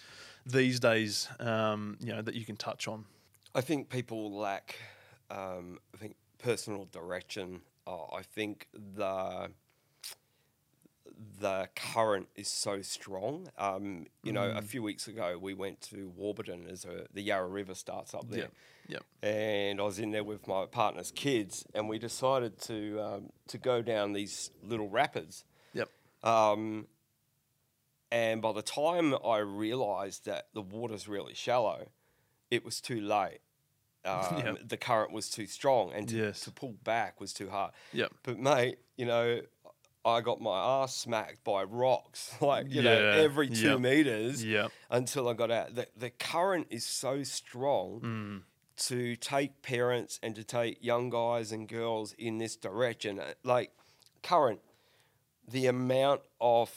[0.45, 3.05] these days um, you know that you can touch on
[3.53, 4.77] I think people lack,
[5.29, 7.61] um, I think, personal direction.
[7.91, 9.49] Uh, I think the
[11.39, 13.49] the current is so strong.
[13.57, 17.47] Um, you know, a few weeks ago we went to Warburton as a, the Yarra
[17.47, 18.49] River starts up there,
[18.87, 19.03] Yep.
[19.21, 23.57] and I was in there with my partner's kids, and we decided to um, to
[23.57, 25.43] go down these little rapids.
[25.73, 25.89] Yep.
[26.23, 26.87] Um,
[28.11, 31.87] And by the time I realised that the water's really shallow,
[32.49, 33.39] it was too late.
[34.05, 34.57] Um, Yep.
[34.69, 36.41] The current was too strong, and to, Yes.
[36.41, 37.71] to pull back was too hard.
[37.93, 38.11] Yep.
[38.23, 39.41] But mate, you know,
[40.03, 43.79] I got my ass smacked by rocks, like you know, every two yep.
[43.79, 44.71] meters Yep.
[44.89, 45.75] until I got out.
[45.75, 48.41] The, the current is so strong Mm.
[48.87, 53.21] to take parents and to take young guys and girls in this direction.
[53.43, 53.71] Like
[54.23, 54.61] current,
[55.47, 56.71] the amount of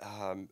[0.00, 0.48] um,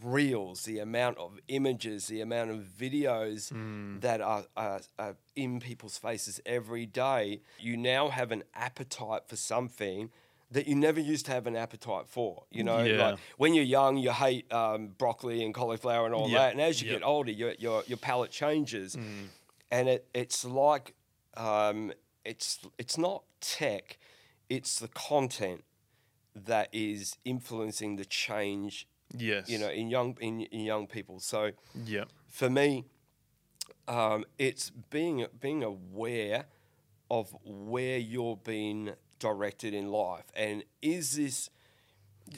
[0.00, 4.00] reels, the amount of images, the amount of videos Mm.
[4.00, 9.36] that are, are, are in people's faces every day, you now have an appetite for
[9.36, 10.10] something
[10.50, 12.44] that you never used to have an appetite for.
[12.50, 13.02] You know, Yeah.
[13.10, 16.60] like when you're young, you hate um, broccoli and cauliflower and all Yep, that, and
[16.60, 17.00] as you yep.
[17.00, 19.28] get older, your your your palate changes, Mm.
[19.70, 20.94] and it it's like
[21.36, 21.92] um,
[22.24, 23.98] it's it's not tech,
[24.50, 25.64] it's the content
[26.34, 29.48] that is influencing the change Yes.
[29.48, 31.50] you know in young in, in young people so
[31.84, 32.04] yeah.
[32.28, 32.84] for me
[33.88, 36.46] um, it's being being aware
[37.10, 41.50] of where you're being directed in life and is this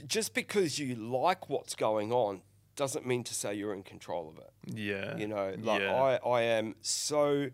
[0.07, 2.43] just because you like what's going on
[2.77, 5.17] doesn't mean to say you're in control of it Yeah.
[5.17, 5.95] you know like yeah.
[5.95, 7.51] I, I am so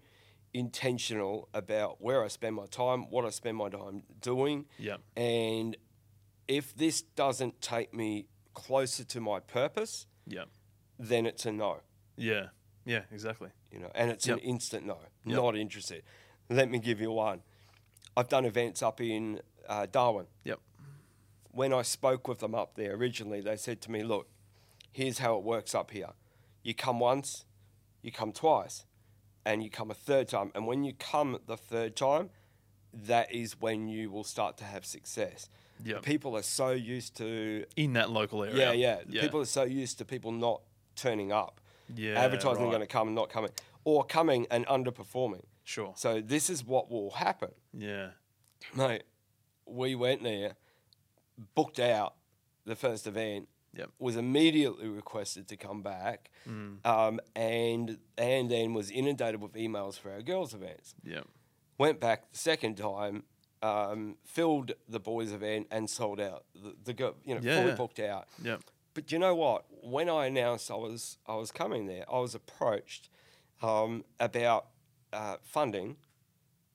[0.54, 4.96] intentional about where i spend my time what i spend my time doing Yeah.
[5.16, 5.76] and
[6.48, 10.44] if this doesn't take me closer to my purpose, yeah,
[10.98, 11.80] then it's a no.
[12.16, 12.48] Yeah.
[12.84, 13.02] Yeah.
[13.12, 13.50] Exactly.
[13.72, 14.38] You know, and it's Yep.
[14.38, 14.98] an instant no.
[15.24, 15.36] Yep.
[15.36, 16.02] Not interested.
[16.48, 17.42] Let me give you one.
[18.16, 20.26] I've done events up in uh, Darwin.
[20.44, 20.58] Yep.
[21.52, 24.28] When I spoke with them up there originally, they said to me, "Look,
[24.92, 26.10] here's how it works up here.
[26.62, 27.44] You come once,
[28.02, 28.84] you come twice,
[29.44, 30.50] and you come a third time.
[30.54, 32.30] And when you come the third time,
[32.92, 35.48] that is when you will start to have success.
[35.84, 36.02] Yep.
[36.02, 38.56] People are so used to In that local area.
[38.56, 38.98] Yeah, yeah.
[39.08, 39.22] Yeah.
[39.22, 40.62] People are so used to people not
[40.96, 41.60] turning up.
[41.94, 42.20] Yeah.
[42.20, 42.70] Advertising right.
[42.70, 43.50] going to come and not coming,
[43.84, 45.44] or coming and underperforming.
[45.64, 45.92] Sure.
[45.96, 48.10] So this is what will happen, Yeah.
[48.74, 49.04] mate.
[49.66, 50.54] We went there,
[51.54, 52.14] booked out
[52.64, 53.48] the first event.
[53.72, 53.90] Yep.
[54.00, 56.84] Was immediately requested to come back, Mm.
[56.84, 60.94] um, and and then was inundated with emails for our girls' events.
[61.04, 61.28] Yep.
[61.78, 63.22] Went back the second time,
[63.62, 66.44] um, filled the boys' event, and sold out.
[66.54, 67.74] The, the girl, you know, Yeah, fully yeah.
[67.76, 68.26] booked out.
[68.42, 68.62] Yep.
[68.94, 69.64] But you know what?
[69.82, 73.08] When I announced I was I was coming there, I was approached
[73.62, 74.66] um, about
[75.12, 75.96] uh, funding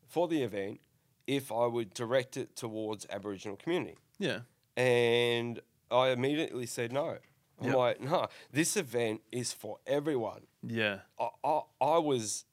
[0.07, 0.79] for the event
[1.27, 4.41] if I would direct it towards Aboriginal community, Yeah.
[4.77, 7.17] and I immediately said no.
[7.59, 7.75] I'm Yep.
[7.75, 10.43] like, no, this event is for everyone.
[10.61, 10.99] Yeah.
[11.19, 12.45] I, I, I was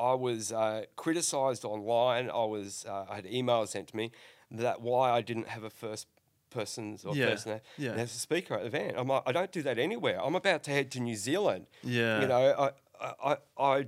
[0.00, 2.30] I was uh, criticised online.
[2.30, 4.10] I was uh, I had emails sent to me
[4.50, 6.06] that why I didn't have a first
[6.50, 7.92] person's or Yeah, name yeah.
[7.92, 8.94] as a speaker at the event.
[8.96, 10.20] I'm like, I don't do that anywhere.
[10.20, 11.66] I'm about to head to New Zealand.
[11.84, 12.20] Yeah.
[12.22, 13.86] You know, I I I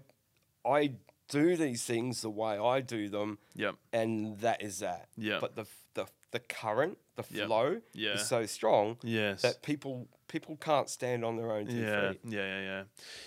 [0.65, 0.93] I
[1.29, 3.75] do these things the way I do them, Yep.
[3.93, 5.09] and that is that.
[5.17, 5.39] Yeah.
[5.41, 7.47] But the the the current, the Yep.
[7.47, 8.15] flow Yeah.
[8.15, 9.43] is so strong Yes.
[9.43, 12.21] that people people can't stand on their own two yeah, feet.
[12.25, 12.83] yeah, yeah, yeah,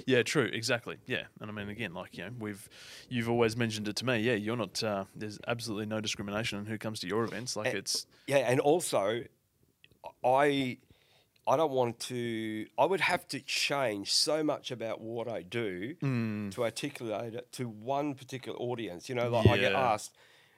[0.08, 0.24] yeah.
[0.24, 0.98] True, exactly.
[1.06, 2.68] Yeah, and I mean, again, like you know, we've
[3.08, 4.18] you've always mentioned it to me.
[4.20, 4.84] Yeah, you're not.
[4.84, 7.56] Uh, there's absolutely no discrimination in who comes to your events.
[7.56, 9.22] Like And- it's Yeah, and also,
[10.24, 10.80] I
[11.48, 12.65] I don't want to.
[12.78, 17.70] I would have to change so much about what I do to articulate it to
[17.70, 19.08] one particular audience.
[19.10, 20.15] You know, like I get asked,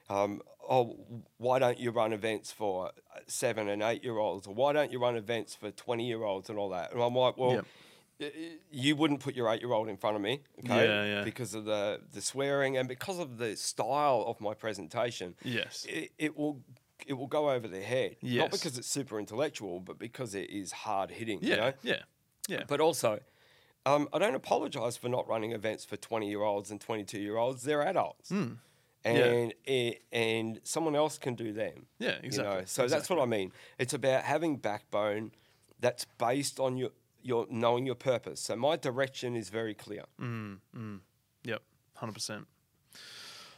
[0.08, 0.96] um, "Oh,
[1.38, 2.90] why don't you run events for
[3.26, 6.48] seven and eight year olds, or why don't you run events for twenty year olds
[6.50, 7.66] and all that?" And I'm like, "Well." Yep.
[8.72, 10.88] You wouldn't put your eight-year-old in front of me, okay?
[10.88, 11.22] Yeah, yeah.
[11.22, 16.10] Because of the the swearing and because of the style of my presentation yes, it,
[16.18, 16.60] it will
[17.06, 18.16] it will go over their head.
[18.20, 21.38] Not because it's super intellectual, but because it is hard hitting.
[21.42, 21.72] yeah, You know?
[21.82, 22.02] yeah,
[22.48, 23.20] yeah, But also,
[23.86, 27.20] um, I don't apologize for not running events for twenty year olds and twenty two
[27.20, 27.62] year olds.
[27.62, 28.30] They're adults.
[28.30, 28.54] Hmm.
[29.04, 31.86] And it, and someone else can do them.
[31.98, 32.54] yeah, You exactly.
[32.56, 32.62] know?
[32.66, 33.52] So that's what I mean.
[33.78, 35.32] It's about having backbone
[35.80, 36.90] that's based on your
[37.22, 38.40] your knowing your purpose.
[38.40, 40.04] So my direction is very clear.
[41.44, 41.62] Yep,
[41.94, 42.46] hundred percent.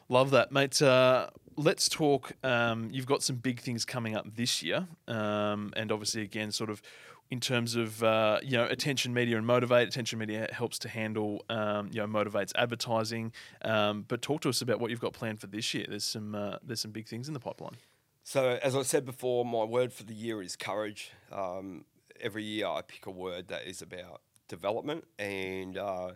[0.09, 0.81] Love that, mate.
[0.83, 2.33] Uh, let's talk.
[2.42, 6.68] Um, you've got some big things coming up this year, um, and obviously, again, sort
[6.70, 6.83] of
[7.31, 9.87] in terms of uh, you know AttentionMedia and Motov8.
[9.87, 13.33] Attention media helps to handle um, you know Motov8's advertising.
[13.62, 15.87] Um, but talk to us about what you've got planned for this year.
[15.89, 17.76] There's some uh, there's some big things in the pipeline.
[18.22, 21.12] So, as I said before, my word for the year is courage.
[21.33, 21.85] Um,
[22.20, 26.12] every year I pick a word that is about development, and uh,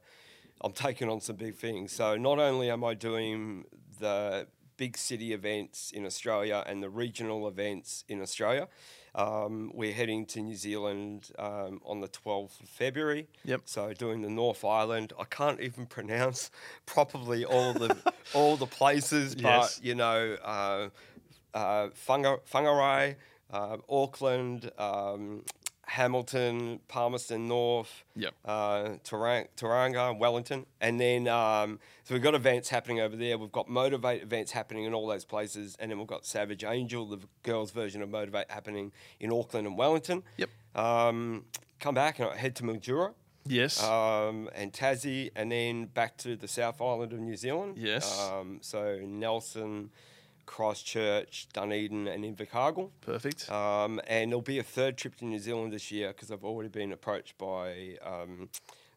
[0.61, 1.93] I'm taking on some big things.
[1.93, 3.65] So, not only am I doing
[3.99, 4.47] the
[4.77, 8.68] big city events in Australia and the regional events in Australia.
[9.14, 13.29] Um, we're heading to New Zealand um, on the 12th of February.
[13.45, 13.62] Yep.
[13.66, 15.12] So doing the North Island.
[15.18, 16.51] I can't even pronounce
[16.87, 17.97] properly all the
[18.35, 19.81] all the places, but Yes.
[19.83, 20.89] you know, uh,
[21.57, 21.89] uh,
[23.53, 25.45] uh, Auckland, um,
[25.87, 28.35] Hamilton, Palmerston North, Yep.
[28.45, 33.39] uh, Tarang- Tauranga, Wellington, and then um, so we've got events happening over there.
[33.39, 37.07] We've got Motov8 events happening in all those places, and then we've got Savage Angel,
[37.07, 40.22] the girls' version of Motov8, happening in Auckland and Wellington.
[40.37, 40.51] Yep.
[40.74, 41.45] Um,
[41.80, 43.14] come back and I head to Mildura
[43.47, 43.82] Yes.
[43.82, 47.76] um, and Tassie, and then back to the South Island of New Zealand.
[47.78, 48.18] Yes.
[48.20, 49.91] Um, so Nelson,
[50.47, 52.90] Christchurch, Dunedin, and Invercargill.
[53.01, 53.51] Perfect.
[53.51, 56.68] Um, and there'll be a third trip to New Zealand this year because I've already
[56.68, 58.49] been approached by um,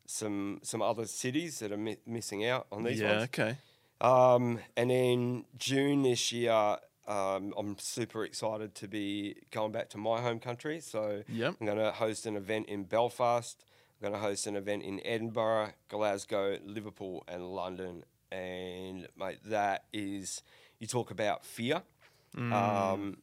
[0.06, 3.12] some some other cities that are mi- missing out on these yeah.
[3.12, 3.24] ones.
[3.24, 3.58] Okay.
[4.00, 6.78] Um, and then June this year,
[7.08, 10.80] um, I'm super excited to be going back to my home country.
[10.80, 11.56] So Yep.
[11.60, 13.64] I'm going to host an event in Belfast.
[14.00, 18.04] I'm going to host an event in Edinburgh, Glasgow, Liverpool, and London.
[18.32, 20.44] And mate, that is
[20.80, 21.82] you talk about fear.
[22.36, 22.54] Mm.
[22.54, 23.18] Um,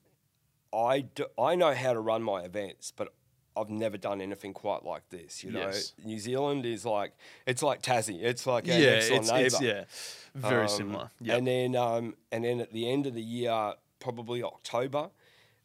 [0.73, 3.15] I do, I know how to run my events, but
[3.57, 5.45] I've never done anything quite like this.
[5.45, 5.93] You know, Yes.
[6.05, 7.13] New Zealand is like
[7.47, 8.21] it's like Tassie.
[8.23, 8.91] It's like our yeah.
[9.01, 9.47] It's, neighbour.
[9.47, 9.85] it's yeah.
[10.35, 11.11] Very Um, similar.
[11.21, 11.37] Yeah.
[11.37, 15.11] And then um, and then at the end of the year, probably October,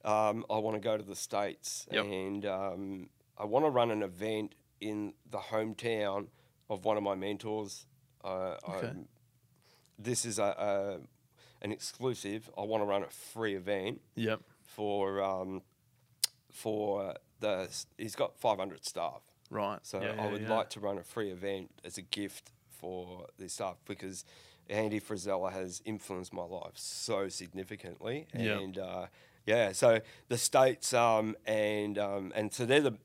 [0.05, 2.05] um, I want to go to the states Yep.
[2.05, 6.27] and um, I want to run an event in the hometown
[6.69, 7.87] of one of my mentors.
[8.23, 8.87] Uh, Okay.
[8.87, 9.07] I'm-
[9.97, 10.99] this is a, a
[11.61, 12.49] an exclusive.
[12.57, 14.41] I want to run a free event Yep.
[14.63, 15.61] for um,
[16.51, 17.69] for the.
[17.97, 19.21] He's got 500 staff.
[19.49, 19.79] Right.
[19.83, 20.55] So Yeah, I yeah, would yeah.
[20.55, 24.23] like to run a free event as a gift for this stuff because
[24.69, 28.27] Andy Frisella has influenced my life so significantly.
[28.33, 29.07] And uh,
[29.45, 32.97] yeah, so the states um, and um, and so they're the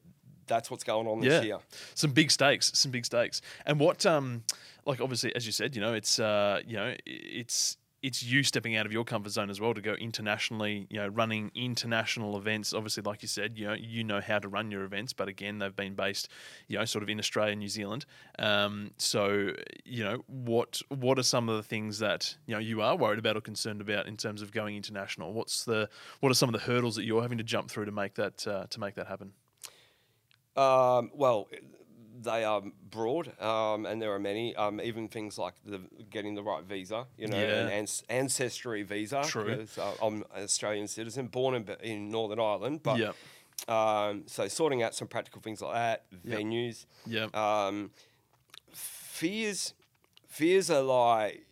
[0.46, 1.40] that's what's going on this yeah.
[1.42, 1.58] year.
[1.94, 3.40] Some big stakes, some big stakes.
[3.64, 4.42] And what um
[4.84, 8.76] like obviously as you said, you know, it's uh you know, it's it's you stepping
[8.76, 12.74] out of your comfort zone as well to go internationally, you know, running international events.
[12.74, 15.58] Obviously, like you said, you know, you know how to run your events, but again,
[15.58, 16.28] they've been based,
[16.68, 18.04] you know, sort of in Australia New Zealand.
[18.38, 19.52] Um, so,
[19.86, 23.18] you know, what what are some of the things that you know you are worried
[23.18, 25.32] about or concerned about in terms of going international?
[25.32, 25.88] What's the
[26.20, 28.46] what are some of the hurdles that you're having to jump through to make that
[28.46, 29.32] uh, to make that happen?
[30.56, 31.48] Um, well,
[32.22, 34.54] they are broad, um, and there are many.
[34.56, 37.66] Um, even things like the getting the right visa, you know, Yeah.
[37.66, 39.22] an ans- ancestry visa.
[39.26, 39.66] True.
[39.78, 43.16] uh, I'm an Australian citizen, born in, in Northern Ireland, but Yep.
[43.68, 46.38] um, so sorting out some practical things like that, Yep.
[46.40, 46.86] venues.
[47.06, 47.34] Yep.
[47.36, 47.90] Um,
[48.72, 49.74] fears,
[50.28, 51.46] fears are like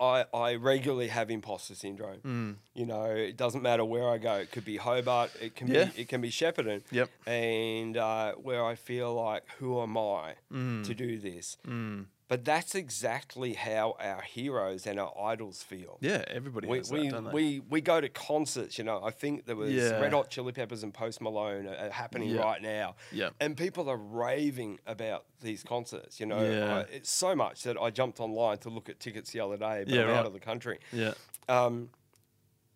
[0.00, 2.18] I, I regularly have imposter syndrome.
[2.24, 2.56] Mm.
[2.74, 4.34] You know, it doesn't matter where I go.
[4.36, 5.30] It could be Hobart.
[5.40, 5.86] It can Yeah.
[5.86, 6.82] be it can be Shepparton.
[6.90, 7.10] Yep.
[7.26, 11.56] And uh, where I feel like, who am I to do this?
[11.66, 12.06] Mm.
[12.32, 15.98] But that's exactly how our heroes and our idols feel.
[16.00, 19.02] Yeah, everybody We, has that, we, we, we go to concerts, you know.
[19.04, 20.00] I think there was Yeah.
[20.00, 22.40] Red Hot Chili Peppers and Post Malone are, are happening Yeah.
[22.40, 22.94] right now.
[23.12, 23.28] Yeah.
[23.38, 26.40] And people are raving about these concerts, you know.
[26.42, 26.84] Yeah.
[26.90, 29.88] It's so much that I jumped online to look at tickets the other day, but
[29.92, 30.16] Yeah, I'm right.
[30.16, 30.78] out of the country.
[30.90, 31.12] yeah.
[31.50, 31.90] Um,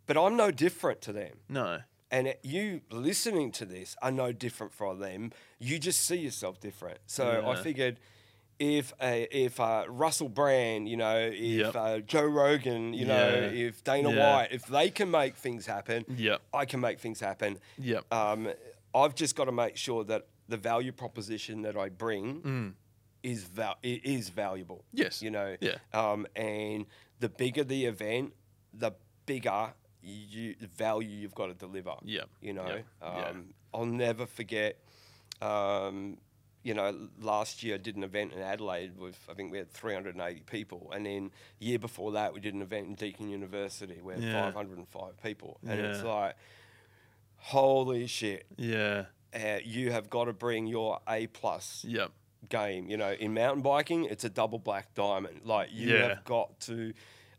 [0.04, 1.32] but I'm no different to them.
[1.48, 1.78] No.
[2.11, 5.32] And it- you listening to this are no different from them.
[5.59, 6.98] You just see yourself different.
[7.07, 7.98] So I figured
[8.59, 11.34] if uh, if uh, Russell Brand, you know, if
[11.74, 11.76] Yep.
[11.76, 13.66] uh, Joe Rogan, you know, Yeah.
[13.68, 14.34] if Dana Yeah.
[14.34, 16.42] White, if they can make things happen, Yep.
[16.54, 17.59] I can make things happen.
[17.78, 18.12] Yep.
[18.12, 18.48] Um,
[18.94, 22.74] I've just got to make sure that the value proposition that I bring
[23.22, 24.84] is val- is valuable.
[24.94, 24.98] Mm.
[25.04, 25.22] Yes.
[25.22, 25.57] You know.
[25.61, 25.76] Yeah.
[25.92, 26.86] Um, and
[27.20, 28.32] the bigger the event,
[28.72, 28.92] the
[29.26, 31.94] bigger you the value you've got to deliver.
[32.04, 32.28] Yep.
[32.40, 32.66] You know.
[32.66, 32.84] Yep.
[33.02, 33.28] Yeah.
[33.28, 34.78] Um, I'll never forget.
[35.42, 36.16] Um,
[36.66, 39.70] you know, last year I did an event in Adelaide with I think we had
[39.70, 44.18] 380 people, and then year before that we did an event in Deakin University where
[44.18, 44.50] Yeah.
[44.52, 46.34] 505 people, and it's like,
[47.36, 49.06] holy shit, Yeah.
[49.32, 52.10] uh, you have got to bring your A plus Yep.
[52.48, 52.88] game.
[52.90, 55.42] You know, in mountain biking, it's a double black diamond.
[55.44, 56.08] Like you Yeah.
[56.08, 56.92] have got to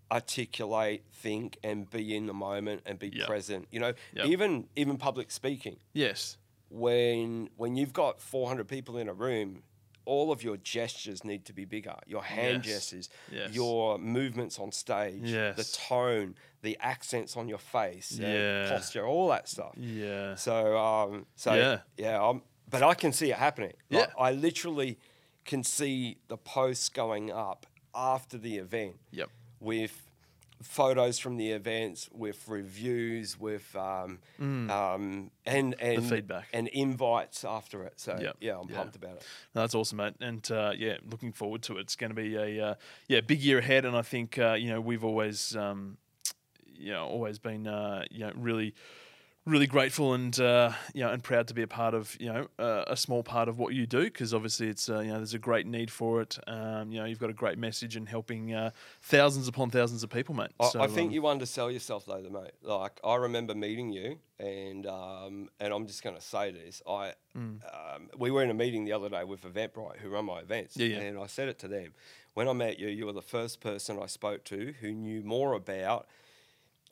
[0.09, 3.27] articulate, think, and be in the moment and be Yep.
[3.27, 3.67] present.
[3.71, 4.25] You know, Yep.
[4.27, 5.79] even even public speaking.
[5.93, 6.37] Yes.
[6.69, 9.63] When when you've got 400 people in a room,
[10.05, 11.95] all of your gestures need to be bigger.
[12.05, 12.75] Your hand Yes.
[12.75, 13.53] gestures, Yes.
[13.53, 18.69] your movements on stage, the tone, the accents on your face, uh, Yeah.
[18.69, 19.73] posture, all that stuff.
[19.77, 20.35] Yeah.
[20.35, 21.79] So, um, so Yeah.
[21.97, 23.73] yeah, I'm, but I can see it happening.
[23.89, 24.13] Like, Yeah.
[24.17, 24.97] I literally
[25.43, 29.29] can see the posts going up after the event Yep.
[29.59, 30.06] with
[30.61, 36.49] photos from the events, with reviews, with um, um, and and feedback.
[36.53, 37.93] and invites after it.
[37.99, 38.37] So Yep.
[38.39, 38.75] yeah, I'm Yeah.
[38.77, 39.23] pumped about it.
[39.55, 40.15] No, that's awesome, mate.
[40.19, 41.81] And uh, yeah, looking forward to it.
[41.81, 42.75] It's going to be a uh,
[43.07, 45.97] yeah big year ahead, and I think uh, you know we've always um,
[46.65, 48.73] you know always been uh, you know really
[49.47, 52.47] really grateful and uh, you know and proud to be a part of you know
[52.59, 55.33] uh, a small part of what you do because obviously it's uh, you know there's
[55.33, 56.37] a great need for it.
[56.45, 58.71] Um, you know you've got a great message in helping uh,
[59.01, 60.51] thousands upon thousands of people, mate.
[60.59, 62.51] I, So, I think um, you undersell yourself though, though, mate.
[62.61, 66.81] Like I remember meeting you, and um, and I'm just going to say this.
[66.87, 67.61] I Mm.
[67.71, 70.75] um, we were in a meeting the other day with Eventbrite, who run my events,
[70.75, 70.97] Yeah, yeah.
[71.01, 71.93] and I said it to them.
[72.33, 75.53] When I met you, you were the first person I spoke to who knew more
[75.53, 76.07] about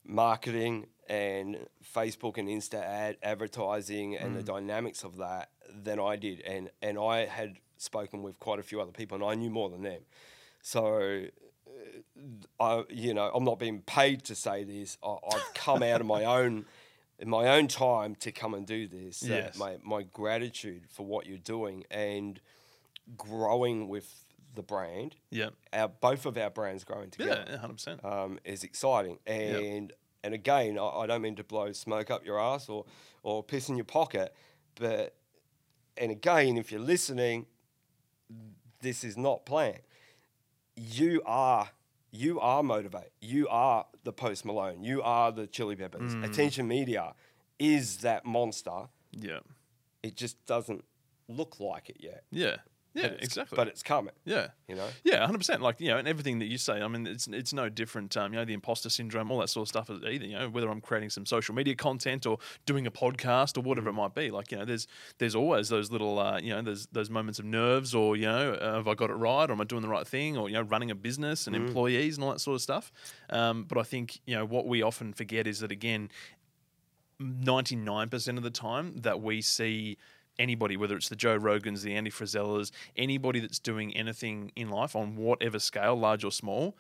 [0.06, 4.46] marketing and Facebook and Insta ad advertising and the Mm.
[4.46, 8.80] dynamics of that than I did, and and I had spoken with quite a few
[8.82, 10.02] other people, and I knew more than them.
[10.62, 11.26] So
[12.60, 14.98] I, you know, I'm not being paid to say this.
[15.04, 16.66] I, I've come out of my own,
[17.20, 19.22] in my own time to come and do this.
[19.24, 19.28] Uh,
[19.60, 22.40] My my gratitude for what you're doing and
[23.18, 24.25] growing with
[24.56, 25.16] the brand.
[25.30, 28.04] yeah Our both of our brands growing together yeah hundred percent.
[28.06, 29.20] um, is exciting.
[29.28, 29.94] And
[30.24, 32.86] and again, I, I don't mean to blow smoke up your ass or
[33.24, 34.34] or piss in your pocket,
[34.76, 35.16] but
[35.98, 37.46] and again, if you're listening,
[38.82, 39.82] this is not planned.
[40.76, 41.70] You are
[42.12, 43.06] you are Motov8.
[43.22, 44.84] You are the Post Malone.
[44.84, 46.16] You are the Chili Peppers.
[46.16, 47.14] AttentionMedia
[47.60, 48.88] is that monster.
[49.12, 49.40] Yeah
[50.04, 50.84] It just doesn't
[51.28, 52.24] look like it yet.
[52.32, 52.58] yeah
[52.96, 53.56] yeah But exactly.
[53.56, 54.14] But it's coming.
[54.24, 54.48] yeah.
[54.68, 54.88] You know.
[55.04, 55.62] Yeah, hundred percent.
[55.62, 58.18] Like you know, and everything that you say, I mean, it's it's no different.
[58.18, 59.92] Um, you know, the imposter syndrome, all that sort of stuff.
[59.92, 63.62] Either you know, whether I'm creating some social media content or doing a podcast or
[63.62, 64.32] whatever it might be.
[64.32, 64.88] Like you know, there's
[65.20, 68.54] there's always those little uh, you know, there's those moments of nerves or you know,
[68.54, 70.56] uh, have I got it right or am I doing the right thing or you
[70.56, 72.92] know, running a business and employees and all that sort of stuff.
[73.30, 76.10] Um, but I think you know what we often forget is that again,
[77.22, 79.98] 99% of the time that we see
[80.40, 84.96] anybody, whether it's the Joe Rogans, the Andy Frisellas, anybody that's doing anything in life
[84.96, 86.78] on whatever scale, large or small,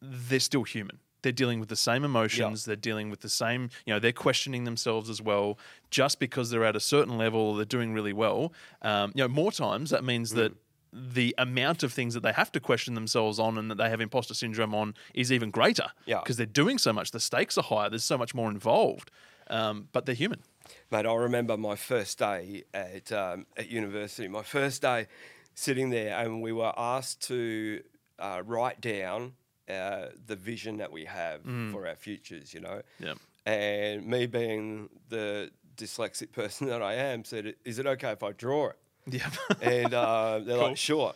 [0.00, 0.98] they're still human.
[1.22, 2.64] They're dealing with the same emotions.
[2.66, 5.58] They're dealing with the same, you know, they're questioning themselves as well.
[5.90, 9.50] Just because they're at a certain level they're doing really well, um, you know, more
[9.50, 10.52] times that means that
[10.92, 14.00] the amount of things that they have to question themselves on and that they have
[14.00, 15.88] imposter syndrome on is even greater.
[16.06, 16.20] Yeah.
[16.20, 17.10] Because they're doing so much.
[17.10, 17.90] The stakes are higher.
[17.90, 19.10] There's so much more involved.
[19.48, 20.42] Um, but they're human.
[20.90, 24.28] Mate, I remember my first day at um, at university.
[24.28, 25.06] My first day
[25.54, 27.82] sitting there, and we were asked to
[28.18, 29.32] uh, write down
[29.68, 31.40] uh, the vision that we have
[31.72, 32.52] for our futures.
[32.54, 33.14] You know, Yeah.
[33.44, 38.32] and me being the dyslexic person that I am, said, "Is it okay if I
[38.32, 38.76] draw it?"
[39.08, 39.30] Yeah.
[39.60, 40.68] And uh, they're Cool.
[40.68, 41.14] like, "Sure."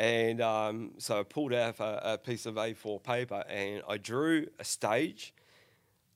[0.00, 4.46] And um, so I pulled out a, a piece of A4 paper and I drew
[4.60, 5.34] a stage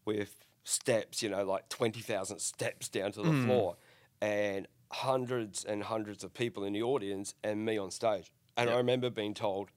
[0.04, 3.44] with steps, you know, like 20,000 steps down to the Hmm.
[3.44, 3.76] floor
[4.20, 8.30] and hundreds and hundreds of people in the audience and me on stage.
[8.56, 9.70] And I remember being told,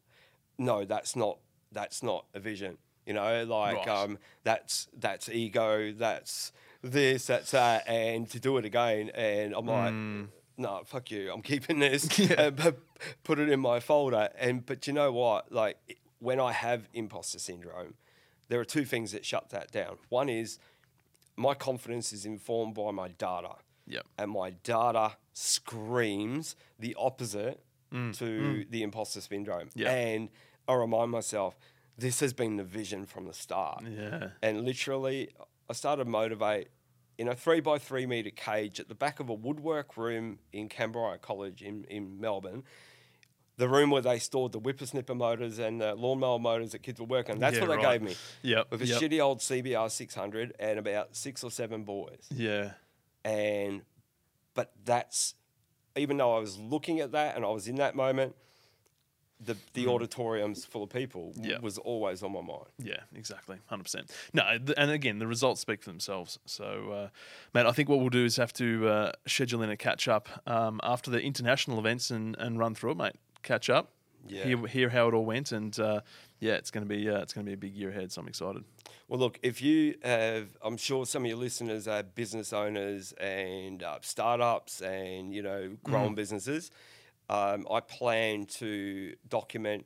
[0.57, 1.39] no, that's not,
[1.71, 2.77] that's not a vision.
[3.05, 3.87] You know, like Right.
[3.87, 7.87] um, that's, that's ego, that's this, that's that.
[7.87, 9.09] And to do it again.
[9.13, 10.23] And I'm like, Hmm.
[10.57, 11.31] no, fuck you.
[11.31, 12.07] I'm keeping this.
[12.09, 12.71] p-
[13.23, 14.29] put it in my folder.
[14.37, 15.51] And but you know what?
[15.51, 15.77] Like
[16.19, 17.95] when I have imposter syndrome,
[18.49, 19.97] there are two things that shut that down.
[20.09, 20.59] One is
[21.37, 23.55] my confidence is informed by my data.
[23.87, 24.05] Yep.
[24.17, 27.61] And my data screams the opposite
[27.93, 28.17] mm.
[28.17, 28.71] to mm.
[28.71, 29.69] the imposter syndrome.
[29.75, 29.91] Yeah.
[29.91, 30.29] And
[30.67, 31.55] I remind myself,
[31.97, 33.83] this has been the vision from the start.
[33.87, 34.29] Yeah.
[34.41, 35.29] And literally,
[35.69, 36.65] I started to Motov8
[37.17, 40.67] in a three by three meter cage at the back of a woodwork room in
[40.67, 42.63] Kambrya College in, in Melbourne.
[43.57, 47.05] The room where they stored the whippersnipper motors and the lawnmower motors that kids were
[47.05, 47.39] working on.
[47.39, 47.99] That's Yeah, what they right.
[47.99, 48.15] gave me.
[48.41, 49.01] Yep, With a yep.
[49.01, 52.27] shitty old CBR 600 and about six or seven boys.
[52.29, 52.71] Yeah.
[53.23, 53.81] And,
[54.55, 55.35] but that's,
[55.95, 58.35] even though I was looking at that and I was in that moment,
[59.39, 61.33] the, the auditorium's full of people.
[61.35, 61.59] Yeah.
[61.59, 62.67] was always on my mind.
[62.81, 64.09] Yeah, exactly, hundred percent.
[64.33, 66.39] No, th- and again, the results speak for themselves.
[66.45, 67.09] So, uh,
[67.53, 70.29] mate, I think what we'll do is have to uh, schedule in a catch up
[70.47, 73.15] um, after the international events and, and run through it, mate.
[73.45, 73.91] Catch up,
[74.27, 74.43] Yeah.
[74.43, 76.01] hear, hear how it all went, and uh,
[76.39, 78.11] yeah, it's gonna be uh, it's gonna be a big year ahead.
[78.11, 78.63] So I'm excited.
[79.07, 83.83] Well, look, if you have, I'm sure some of your listeners are business owners and
[83.83, 86.71] uh, startups and, you know, growing businesses.
[87.29, 89.85] Um, I plan to document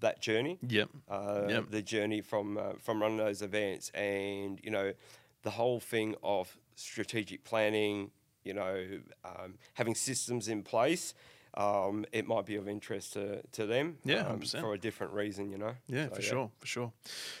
[0.00, 0.88] that journey, Yep.
[1.10, 1.70] uh, Yep.
[1.70, 4.94] the journey from, uh, from running those events and, you know,
[5.42, 8.10] the whole thing of strategic planning,
[8.42, 11.12] you know, um, having systems in place.
[11.58, 13.98] Um, it might be of interest to, to them.
[14.04, 14.60] Yeah, um, 100%.
[14.60, 15.74] for a different reason, you know.
[15.88, 16.92] Yeah, So, for sure, for sure.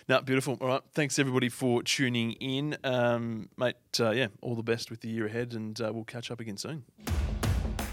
[0.08, 0.58] Now, beautiful.
[0.60, 3.76] All right, thanks everybody for tuning in, um, mate.
[3.98, 6.56] Uh, yeah, all the best with the year ahead, and uh, we'll catch up again
[6.56, 6.84] soon.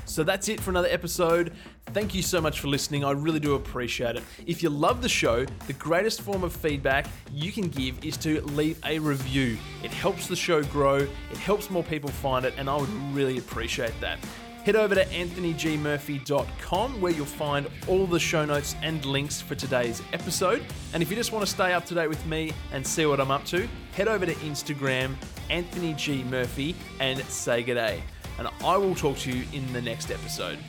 [0.05, 1.53] So that's it for another episode.
[1.87, 3.03] Thank you so much for listening.
[3.03, 4.23] I really do appreciate it.
[4.45, 8.41] If you love the show, the greatest form of feedback you can give is to
[8.41, 9.57] leave a review.
[9.83, 13.37] It helps the show grow, it helps more people find it, and I would really
[13.37, 14.19] appreciate that.
[14.65, 20.01] Head over to anthonygmurphy.com where you'll find all the show notes and links for today's
[20.11, 20.65] episode.
[20.93, 23.19] And if you just want to stay up to date with me and see what
[23.19, 25.15] I'm up to, head over to Instagram,
[25.49, 26.23] Anthony G.
[26.23, 28.03] Murphy, and say good day
[28.37, 30.59] and I will talk to you in the next episode.